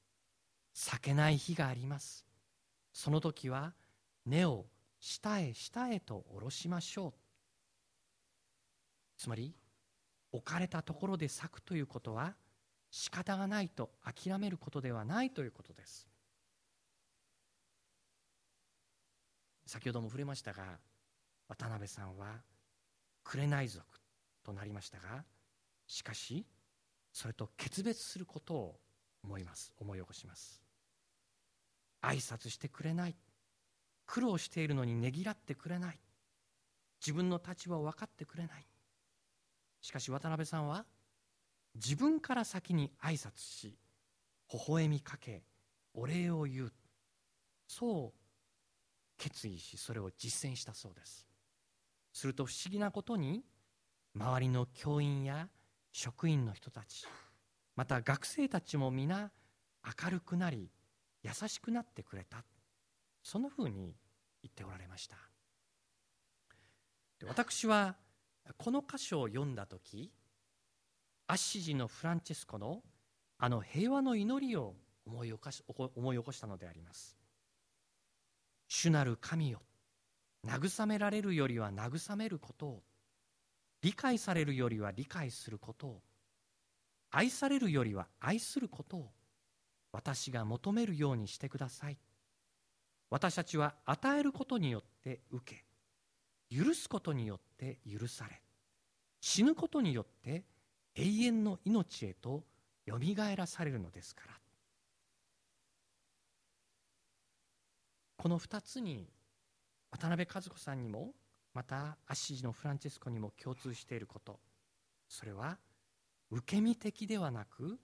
[0.76, 2.26] 避けない日があります。
[2.94, 3.74] その時は
[4.26, 4.66] 根を
[5.00, 7.14] 下へ下へと下ろしましょう。
[9.18, 9.54] つまり
[10.32, 12.36] 置かれたところで咲くということは
[12.92, 16.08] 仕方がないと諦めることではないということです。
[19.66, 20.80] 先ほども触れましたが
[21.48, 22.42] 渡辺さんは
[23.24, 23.86] 紅族
[24.44, 25.24] となりましたが
[25.86, 26.46] しかし
[27.14, 28.80] それと決別することを
[29.24, 29.74] 思います。
[29.80, 30.62] 思い起こします。
[32.02, 33.16] 挨拶してくれない。
[34.06, 36.00] 苦労しているのにねぎらってくれない。
[37.02, 38.66] 自分の立場を分かってくれない。
[39.82, 40.86] しかし渡辺さんは
[41.76, 43.78] 自分から先に挨拶し
[44.52, 45.44] 微笑みかけ
[45.94, 46.74] お礼を言う
[47.68, 48.20] そう
[49.18, 51.28] 決意しそれを実践したそうです。
[52.14, 53.44] すると不思議なことに
[54.16, 55.48] 周りの教員や
[55.92, 57.06] 職員の人たち
[57.76, 59.32] また学生たちも皆
[60.04, 60.70] 明るくなり
[61.24, 62.44] 優しくなってくれた。
[63.22, 63.96] そんなふうに
[64.42, 65.18] 言っておられました。
[67.28, 67.96] 私は
[68.58, 70.12] この箇所を読んだ時
[71.28, 72.82] アッシジのフランチェスコの
[73.38, 74.76] あの平和の祈りを
[75.06, 77.16] 思い起こし思い起こしたのであります。
[78.68, 79.62] 主なる神よ
[80.46, 82.84] 慰められるよりは慰めることを
[83.82, 86.02] 理解されるよりは理解することを
[87.12, 89.10] 愛されるよりは愛することを
[89.92, 91.98] 私が求めるようにしてください。
[93.10, 95.66] 私たちは与えることによって受け
[96.52, 98.42] 許すことによって許され
[99.22, 100.46] 死ぬことによって
[100.96, 102.44] 永遠の命へと
[102.86, 104.34] よみがえらされるのですから。
[108.18, 109.08] この2つに
[109.92, 111.14] 渡辺和子さんにも
[111.54, 114.40] またアッシジのフランチェスコにも共通していること。
[115.08, 115.58] それは
[116.32, 117.80] 受け身的ではなく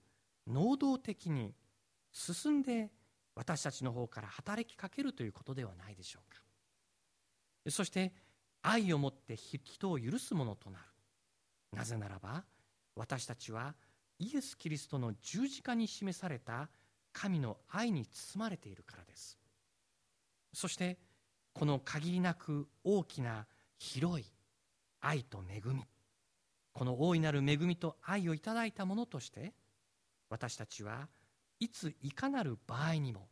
[0.46, 1.54] 能動的に
[2.12, 2.90] 進んで
[3.34, 6.42] 私たちの方から働きかけるということではないでしょうか。
[7.70, 8.12] そして
[8.68, 10.84] 愛をもって人を許すものとなる。
[11.72, 12.44] なぜならば
[12.96, 13.74] 私たちは
[14.18, 16.68] イエス・キリストの十字架に示された
[17.12, 19.38] 神の愛に包まれているからです。
[20.52, 20.98] そして
[21.52, 23.46] この限りなく大きな
[23.78, 24.26] 広い
[25.00, 25.84] 愛と恵み
[26.72, 29.54] この大いなる恵みと愛をいただいたものとして
[30.28, 31.08] 私たちは
[31.60, 33.28] いついかなる場合にも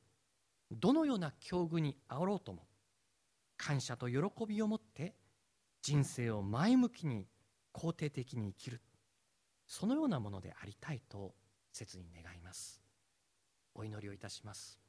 [0.70, 2.66] どのような境遇にあろうとも
[3.56, 5.14] 感謝と喜びを持って
[5.84, 7.26] 人生を前向きに
[7.74, 8.80] 肯定的に生きる。
[9.66, 11.34] そのようなものでありたいと
[11.72, 12.80] 切に願います。
[13.74, 14.80] お祈りをいたします。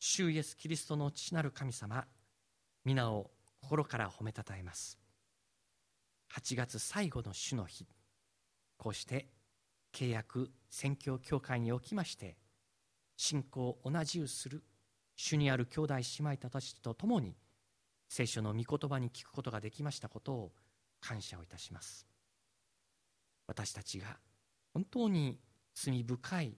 [0.00, 2.08] 主イエスキリストの父なる神様
[2.84, 3.30] 皆を
[3.60, 4.98] 心から褒めたたえます。
[6.34, 7.86] 8月最後の主の日
[8.78, 9.28] こうして
[9.92, 12.36] 契約宣教協会におきまして
[13.16, 14.64] 信仰を同じゅする
[15.14, 17.36] 主にある兄弟姉妹たちと共に
[18.08, 20.52] 聖書の御言葉に聞くことができましたことを
[21.00, 22.06] 感謝をいたします。
[23.46, 24.18] 私たちが
[24.72, 25.38] 本当に
[25.74, 26.56] 罪深い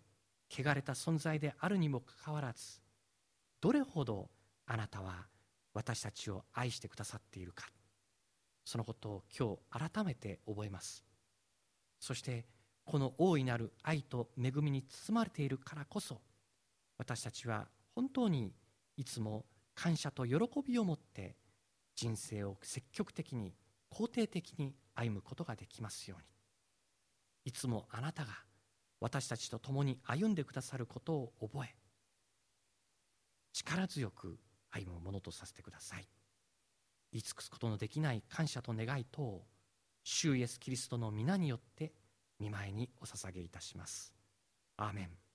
[0.51, 2.81] 汚れた存在であるにもかかわらず
[3.61, 4.29] どれほど
[4.67, 5.27] あなたは
[5.73, 7.67] 私たちを愛してくださっているか
[8.65, 11.05] そのことを今日改めて覚えます。
[11.99, 12.47] そして
[12.85, 16.21] この大いなる愛と恵みに包まれているからこそ
[16.99, 18.53] 私たちは本当に
[18.97, 19.45] いつも
[19.75, 20.37] 感謝と喜
[20.67, 21.37] びを持って
[22.01, 23.53] 人生を積極的に
[23.93, 26.25] 肯定的に歩むことができますように。
[27.45, 28.33] いつもあなたが
[29.01, 31.75] 私たちと共に歩んでくださることを覚え
[33.53, 34.39] 力強く
[34.71, 36.09] 歩むものとさせてください。
[37.13, 39.45] 言い尽くすことのできない感謝と願い等を
[40.03, 41.93] 主イエスキリストの皆によって
[42.39, 44.15] 見舞いにお捧げいたします。
[44.79, 45.30] アーメン。